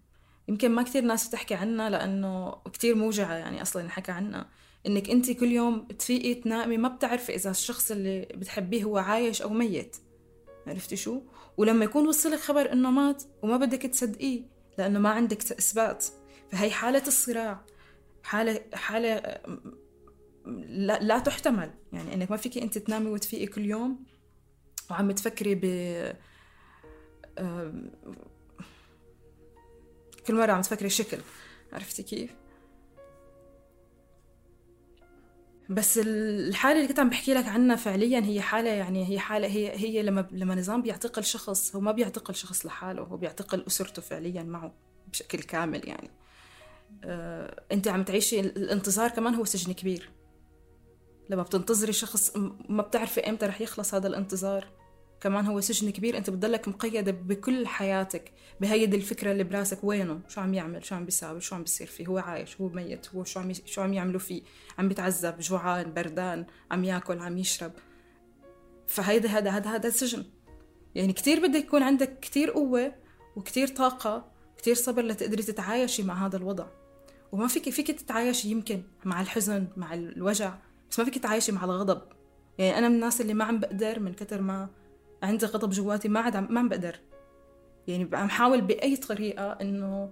يمكن 0.48 0.72
ما 0.72 0.84
كتير 0.84 1.04
ناس 1.04 1.28
بتحكي 1.28 1.56
عنها 1.56 1.90
لأنه 1.90 2.52
كتير 2.74 2.96
موجعة 2.96 3.34
يعني 3.34 3.62
أصلا 3.62 3.84
نحكى 3.84 4.12
عنها. 4.12 4.50
إنك 4.88 5.10
أنت 5.10 5.32
كل 5.32 5.52
يوم 5.52 5.88
تفيقي 5.88 6.34
تنامي 6.34 6.78
ما 6.78 6.90
بتعرفي 6.90 7.36
إذا 7.36 7.52
الشخص 7.52 7.92
اللي 7.92 8.22
بتحبيه 8.22 8.84
هو 8.84 8.98
عايش 8.98 9.42
أو 9.42 9.50
ميت. 9.50 9.98
عرفتي 10.68 10.96
شو؟ 10.96 11.22
ولما 11.58 11.86
يكون 11.86 12.08
وصلك 12.08 12.40
خبر 12.40 12.72
إنه 12.72 12.92
مات 12.92 13.24
وما 13.42 13.58
بدك 13.58 13.82
تصدقيه 13.82 14.42
لأنه 14.78 15.00
ما 15.00 15.10
عندك 15.10 15.38
إثبات. 15.38 16.06
فهي 16.52 16.72
حالة 16.72 17.08
الصراع 17.08 17.66
حالة 18.24 18.62
حالة 18.74 19.40
لا, 20.68 21.00
لا 21.00 21.20
تحتمل. 21.20 21.72
يعني 21.94 22.14
إنك 22.14 22.32
ما 22.32 22.38
فيك 22.38 22.58
أنت 22.58 22.78
تنامي 22.78 23.10
وتفيقي 23.10 23.46
كل 23.46 23.66
يوم 23.66 24.06
وعم 24.92 25.12
تفكري 25.12 25.56
ب 25.56 25.66
كل 30.28 30.36
مرة 30.36 30.52
عم 30.52 30.62
تفكري 30.62 30.90
شكل 30.90 31.18
عرفتي 31.74 32.04
كيف؟ 32.04 32.36
بس 35.70 35.98
الحالة 35.98 36.76
اللي 36.76 36.88
كنت 36.88 37.00
عم 37.00 37.10
بحكي 37.10 37.34
لك 37.34 37.46
عنها 37.46 37.76
فعليا 37.76 38.20
هي 38.20 38.42
حالة 38.42 38.70
يعني 38.70 39.10
هي 39.10 39.20
حالة 39.20 39.48
هي 39.48 39.72
هي 39.78 40.04
لما 40.04 40.28
لما 40.32 40.56
نظام 40.56 40.82
بيعتقل 40.82 41.24
شخص 41.24 41.76
هو 41.76 41.82
ما 41.82 41.92
بيعتقل 41.92 42.36
شخص 42.36 42.66
لحاله 42.66 43.02
هو 43.02 43.18
بيعتقل 43.18 43.64
أسرته 43.68 44.02
فعليا 44.02 44.44
معه 44.44 44.74
بشكل 45.08 45.40
كامل 45.40 45.88
يعني. 45.88 46.10
آه، 47.04 47.64
أنت 47.72 47.88
عم 47.88 48.04
تعيشي 48.04 48.40
الانتظار 48.40 49.10
كمان 49.10 49.36
هو 49.36 49.46
سجن 49.46 49.74
كبير. 49.74 50.10
لما 51.30 51.44
بتنتظري 51.44 51.94
شخص 51.94 52.38
ما 52.70 52.84
بتعرفي 52.84 53.30
إمتى 53.30 53.46
رح 53.46 53.62
يخلص 53.62 53.94
هذا 53.94 54.08
الانتظار. 54.08 54.79
كمان 55.22 55.46
هو 55.46 55.62
سجن 55.62 55.90
كبير 55.90 56.18
أنت 56.18 56.30
بتضلك 56.30 56.68
مقيدة 56.68 57.12
بكل 57.12 57.68
حياتك 57.68 58.32
بهيدي 58.62 58.98
الفكرة 58.98 59.32
اللي 59.32 59.44
براسك 59.44 59.84
وينه؟ 59.84 60.20
شو 60.28 60.42
عم 60.42 60.54
يعمل؟ 60.54 60.86
شو 60.86 60.96
عم 60.96 61.06
بيساوي؟ 61.06 61.42
شو 61.42 61.56
عم 61.56 61.64
بيصير 61.64 61.88
فيه؟ 61.88 62.08
هو 62.08 62.18
عايش؟ 62.18 62.62
هو 62.62 62.70
ميت؟ 62.70 63.08
هو 63.16 63.24
شو 63.24 63.40
عم 63.40 63.54
شو 63.66 63.82
عم 63.82 63.94
يعملوا 63.94 64.20
فيه؟ 64.20 64.42
عم 64.78 64.88
بيتعذب 64.88 65.40
جوعان 65.40 65.94
بردان 65.94 66.46
عم 66.72 66.84
ياكل 66.84 67.20
عم 67.20 67.38
يشرب. 67.38 67.72
فهيدا 68.88 69.30
هذا 69.30 69.50
هذا 69.50 69.76
هذا 69.76 69.90
سجن 69.90 70.26
يعني 70.96 71.14
كتير 71.14 71.48
بدك 71.48 71.60
يكون 71.60 71.84
عندك 71.84 72.20
كتير 72.20 72.52
قوة 72.52 72.96
وكتير 73.36 73.68
طاقة 73.68 74.32
كتير 74.58 74.76
صبر 74.76 75.02
لتقدري 75.02 75.44
تتعايشي 75.44 76.04
مع 76.04 76.26
هذا 76.28 76.38
الوضع. 76.38 76.66
وما 77.32 77.48
فيك 77.48 77.70
فيك 77.70 77.92
تتعايشي 77.92 78.52
يمكن 78.52 78.82
مع 79.06 79.22
الحزن 79.22 79.68
مع 79.78 79.94
الوجع 79.94 80.54
بس 80.92 81.00
ما 81.00 81.06
فيك 81.06 81.18
تتعايشي 81.18 81.52
مع 81.52 81.64
الغضب. 81.64 82.02
يعني 82.58 82.78
أنا 82.78 82.90
من 82.90 82.96
الناس 82.96 83.22
اللي 83.22 83.34
ما 83.34 83.46
عم 83.46 83.60
بقدر 83.60 84.00
من 84.00 84.14
كتر 84.14 84.42
ما 84.42 84.70
عندي 85.24 85.46
غضب 85.46 85.70
جواتي 85.70 86.08
ما 86.08 86.20
عاد 86.20 86.38
ما 86.38 86.60
عم 86.60 86.70
بقدر. 86.70 87.00
يعني 87.88 88.10
عم 88.14 88.30
حاول 88.30 88.62
بأي 88.62 88.98
طريقة 88.98 89.52
إنه 89.52 90.12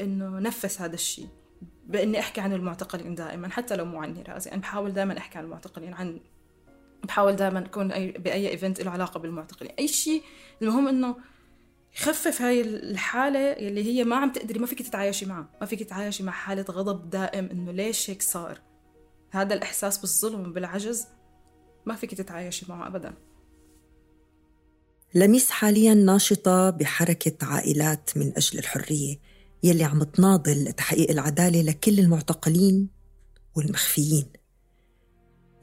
إنه 0.00 0.38
نفس 0.38 0.80
هذا 0.80 0.94
الشيء 0.94 1.28
بإني 1.86 2.18
أحكي 2.20 2.40
عن 2.40 2.52
المعتقلين 2.52 3.14
دائما 3.14 3.48
حتى 3.48 3.76
لو 3.76 3.84
مو 3.84 4.02
عني 4.02 4.22
راسي 4.22 4.52
أنا 4.52 4.60
بحاول 4.60 4.92
دائما 4.92 5.18
أحكي 5.18 5.38
عن 5.38 5.44
المعتقلين 5.44 5.94
عن 5.94 6.20
بحاول 7.04 7.36
دائما 7.36 7.58
أكون 7.58 7.92
أي 7.92 8.12
بأي 8.12 8.50
إيفنت 8.50 8.82
له 8.82 8.90
علاقة 8.90 9.20
بالمعتقلين. 9.20 9.72
أي 9.78 9.88
شيء 9.88 10.22
المهم 10.62 10.88
إنه 10.88 11.16
يخفف 11.96 12.42
هاي 12.42 12.60
الحالة 12.60 13.38
اللي 13.38 13.84
هي 13.84 14.04
ما 14.04 14.16
عم 14.16 14.32
تقدري 14.32 14.58
ما 14.58 14.66
فيك 14.66 14.82
تتعايشي 14.82 15.26
معها 15.26 15.48
ما 15.60 15.66
فيك 15.66 15.82
تتعايشي 15.82 16.22
مع 16.22 16.32
حالة 16.32 16.64
غضب 16.70 17.10
دائم 17.10 17.48
إنه 17.52 17.72
ليش 17.72 18.10
هيك 18.10 18.22
صار؟ 18.22 18.60
هذا 19.30 19.54
الإحساس 19.54 19.98
بالظلم 19.98 20.48
وبالعجز 20.48 21.06
ما 21.86 21.94
فيك 21.94 22.14
تتعايشي 22.14 22.66
معه 22.68 22.86
أبداً. 22.86 23.14
لميس 25.14 25.50
حاليا 25.50 25.94
ناشطة 25.94 26.70
بحركة 26.70 27.46
عائلات 27.46 28.10
من 28.16 28.32
أجل 28.36 28.58
الحرية 28.58 29.16
يلي 29.62 29.84
عم 29.84 30.02
تناضل 30.02 30.64
لتحقيق 30.64 31.10
العدالة 31.10 31.62
لكل 31.62 31.98
المعتقلين 31.98 32.88
والمخفيين. 33.56 34.26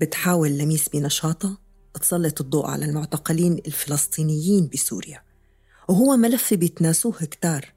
بتحاول 0.01 0.57
لميس 0.57 0.89
بنشاطها 0.89 1.57
تسلط 1.93 2.41
الضوء 2.41 2.65
على 2.65 2.85
المعتقلين 2.85 3.53
الفلسطينيين 3.67 4.69
بسوريا 4.73 5.23
وهو 5.89 6.17
ملف 6.17 6.53
بيتناسوه 6.53 7.25
كتار. 7.25 7.73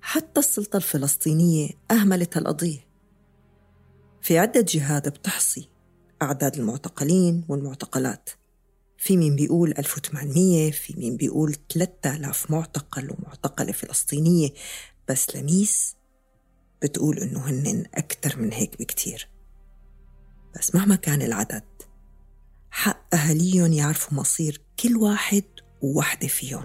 حتى 0.00 0.40
السلطة 0.40 0.76
الفلسطينية 0.76 1.68
أهملت 1.90 2.36
هالقضية. 2.36 2.86
في 4.22 4.38
عدة 4.38 4.60
جهات 4.68 5.08
بتحصي 5.08 5.68
أعداد 6.22 6.56
المعتقلين 6.56 7.44
والمعتقلات. 7.48 8.30
في 9.00 9.16
مين 9.16 9.36
بيقول 9.36 9.74
1800 9.78 10.70
في 10.70 10.94
مين 10.96 11.16
بيقول 11.16 11.56
3000 11.68 12.50
معتقل 12.50 13.10
ومعتقلة 13.10 13.72
فلسطينية 13.72 14.50
بس 15.08 15.36
لميس 15.36 15.96
بتقول 16.82 17.18
إنه 17.18 17.50
هن 17.50 17.86
أكتر 17.94 18.38
من 18.38 18.52
هيك 18.52 18.78
بكتير. 18.78 19.28
بس 20.56 20.74
مهما 20.74 20.96
كان 20.96 21.22
العدد 21.22 21.64
حق 22.70 23.14
أهاليهم 23.14 23.72
يعرفوا 23.72 24.18
مصير 24.18 24.60
كل 24.80 24.96
واحد 24.96 25.44
ووحدة 25.82 26.28
فيهم. 26.28 26.64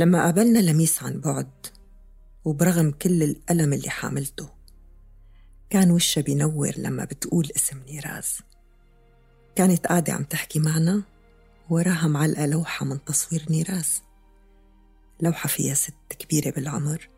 لما 0.00 0.24
قابلنا 0.24 0.58
لميس 0.58 1.02
عن 1.02 1.20
بعد 1.20 1.66
وبرغم 2.44 2.90
كل 2.90 3.22
الألم 3.22 3.72
اللي 3.72 3.90
حاملته 3.90 4.50
كان 5.70 5.90
وشها 5.90 6.20
بينور 6.20 6.72
لما 6.76 7.04
بتقول 7.04 7.50
اسم 7.56 7.82
نيراز. 7.88 8.38
كانت 9.54 9.86
قاعدة 9.86 10.12
عم 10.12 10.24
تحكي 10.24 10.58
معنا 10.58 11.02
وراها 11.70 12.08
معلقة 12.08 12.46
لوحة 12.46 12.86
من 12.86 13.04
تصوير 13.04 13.46
نيراز. 13.50 14.02
لوحة 15.20 15.48
فيها 15.48 15.74
ست 15.74 15.94
كبيرة 16.18 16.50
بالعمر 16.50 17.08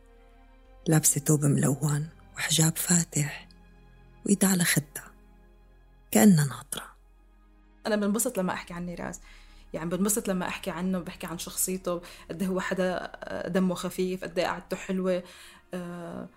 لابسة 0.89 1.21
توب 1.21 1.45
ملون 1.45 2.09
وحجاب 2.37 2.77
فاتح 2.77 3.49
وإيدها 4.27 4.51
على 4.51 4.65
خدها 4.65 5.13
كأنها 6.11 6.45
ناطرة. 6.45 6.97
أنا 7.87 7.97
بنبسط 7.97 8.39
لما 8.39 8.53
أحكي 8.53 8.75
عن 8.75 8.87
نيراز. 8.87 9.21
يعني 9.73 9.91
بنبسط 9.91 10.29
لما 10.29 10.49
أحكي 10.49 10.71
عنه 10.71 10.99
بحكي 10.99 11.27
عن 11.27 11.39
شخصيته 11.39 12.01
قد 12.31 12.43
إيه 12.43 12.49
هو 12.49 12.61
حدا 12.61 13.13
دمه 13.49 13.75
خفيف 13.75 14.25
قد 14.25 14.39
إيه 14.39 14.47
قعدته 14.47 14.77
حلوة 14.77 15.23
آه، 15.75 16.29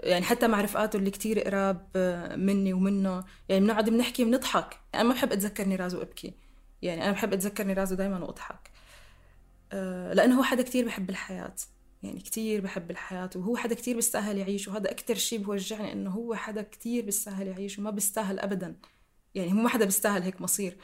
يعني 0.00 0.24
حتى 0.24 0.48
مع 0.48 0.60
رفقاته 0.60 0.96
اللي 0.96 1.10
كتير 1.10 1.40
قراب 1.40 1.88
آه، 1.96 2.36
مني 2.36 2.72
ومنه 2.72 3.24
يعني 3.48 3.64
بنقعد 3.64 3.90
بنحكي 3.90 4.24
بنضحك. 4.24 4.80
أنا 4.94 5.02
ما 5.02 5.14
بحب 5.14 5.32
اتذكر 5.32 5.68
نراز 5.68 5.94
وابكي 5.94 6.34
يعني 6.82 7.04
أنا 7.04 7.12
بحب 7.12 7.32
اتذكر 7.32 7.64
نراز 7.64 7.92
دائما 7.92 8.18
وأضحك. 8.24 8.70
آه، 9.72 10.12
لأنه 10.12 10.38
هو 10.38 10.42
حدا 10.42 10.62
كتير 10.62 10.86
بحب 10.86 11.10
الحياة. 11.10 11.54
يعني 12.02 12.20
كتير 12.20 12.60
بحب 12.60 12.90
الحياة 12.90 13.30
وهو 13.36 13.56
حدا 13.56 13.74
كتير 13.74 13.96
بيستاهل 13.96 14.38
يعيش 14.38 14.68
وهذا 14.68 14.90
أكتر 14.90 15.14
شيء 15.14 15.38
بوجعني 15.38 15.92
إنه 15.92 16.10
هو 16.10 16.34
حدا 16.34 16.62
كتير 16.62 17.04
بيستاهل 17.04 17.46
يعيش 17.48 17.78
وما 17.78 17.90
بيستاهل 17.90 18.38
أبدا. 18.38 18.76
يعني 19.34 19.52
هو 19.52 19.56
ما 19.56 19.68
حدا 19.68 19.84
بيستاهل 19.84 20.22
هيك 20.22 20.40
مصير. 20.40 20.78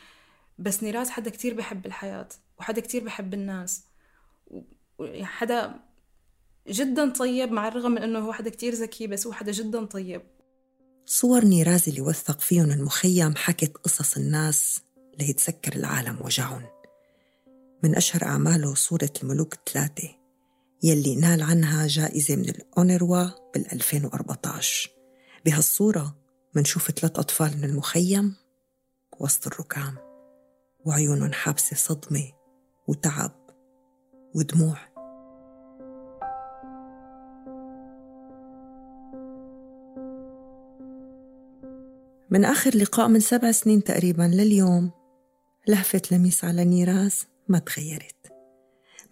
بس 0.60 0.82
نيراز 0.82 1.10
حدا 1.10 1.30
كتير 1.30 1.54
بحب 1.54 1.86
الحياة 1.86 2.28
وحدا 2.58 2.80
كتير 2.80 3.04
بحب 3.04 3.34
الناس. 3.34 3.84
ويعني 4.98 5.24
حدا 5.24 5.74
جدا 6.68 7.10
طيب 7.10 7.52
مع 7.52 7.68
الرغم 7.68 7.90
من 7.90 8.02
إنه 8.02 8.18
هو 8.18 8.32
حدا 8.32 8.50
كتير 8.50 8.74
ذكي 8.74 9.06
بس 9.06 9.26
هو 9.26 9.32
حدا 9.32 9.52
جدا 9.52 9.84
طيب. 9.84 10.22
صور 11.06 11.44
نيراز 11.44 11.88
اللي 11.88 12.00
وثق 12.00 12.40
فيهم 12.40 12.70
المخيم 12.70 13.36
حكت 13.36 13.76
قصص 13.76 14.16
الناس 14.16 14.80
ليتذكر 15.18 15.72
العالم 15.72 16.18
وجعهم. 16.20 16.62
من 17.82 17.96
أشهر 17.96 18.24
أعماله 18.24 18.74
صورة 18.74 19.12
الملوك 19.22 19.54
الثلاثة 19.54 20.08
يلي 20.82 21.16
نال 21.16 21.42
عنها 21.42 21.86
جائزة 21.86 22.36
من 22.36 22.48
الأونروا 22.48 23.26
بال 23.54 23.72
2014 23.72 24.90
بهالصورة 25.44 26.16
منشوف 26.54 26.90
ثلاث 26.90 27.18
أطفال 27.18 27.56
من 27.56 27.64
المخيم 27.64 28.36
وسط 29.20 29.46
الركام. 29.46 30.09
وعيونهم 30.86 31.32
حابسة 31.32 31.76
صدمة 31.76 32.32
وتعب 32.88 33.32
ودموع. 34.34 34.76
من 42.30 42.44
آخر 42.44 42.76
لقاء 42.76 43.08
من 43.08 43.20
سبع 43.20 43.52
سنين 43.52 43.84
تقريبا 43.84 44.22
لليوم 44.22 44.90
لهفة 45.68 46.02
لميس 46.10 46.44
على 46.44 46.64
نيراز 46.64 47.26
ما 47.48 47.58
تغيرت. 47.58 48.32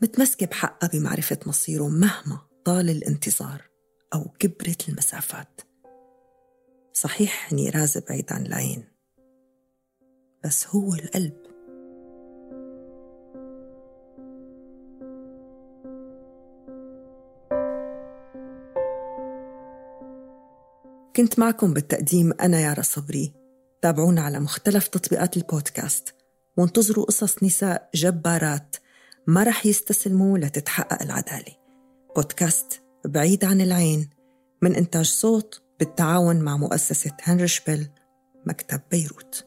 متمسكة 0.03 0.47
بحقها 0.47 0.89
بمعرفة 0.89 1.39
مصيره 1.47 1.89
مهما 1.89 2.41
طال 2.65 2.91
الانتظار 2.91 3.63
أو 4.15 4.25
كبرت 4.39 4.89
المسافات. 4.89 5.61
صحيح 6.93 7.53
نيراز 7.53 7.99
بعيد 7.99 8.33
عن 8.33 8.47
العين 8.47 8.85
بس 10.45 10.67
هو 10.67 10.95
القلب 10.95 11.48
كنت 21.19 21.39
معكم 21.39 21.73
بالتقديم 21.73 22.33
أنا 22.41 22.61
يارا 22.61 22.83
صبري. 22.83 23.33
تابعونا 23.83 24.23
على 24.23 24.41
مختلف 24.41 24.89
تطبيقات 24.89 25.37
البودكاست. 25.37 26.15
وانتظروا 26.57 27.05
قصص 27.05 27.43
نساء 27.43 27.91
جبارات 27.95 28.77
ما 29.27 29.43
رح 29.43 29.67
يستسلموا 29.67 30.39
لتتحقق 30.39 31.03
العدالة. 31.03 31.53
بودكاست 32.17 32.83
بعيد 33.07 33.45
عن 33.45 33.61
العين 33.61 34.11
من 34.63 34.75
إنتاج 34.75 35.05
صوت 35.05 35.63
بالتعاون 35.79 36.41
مع 36.41 36.57
مؤسسة 36.57 37.13
هنري 37.23 37.49
شبيل 37.49 37.89
مكتب 38.47 38.81
بيروت. 38.91 39.47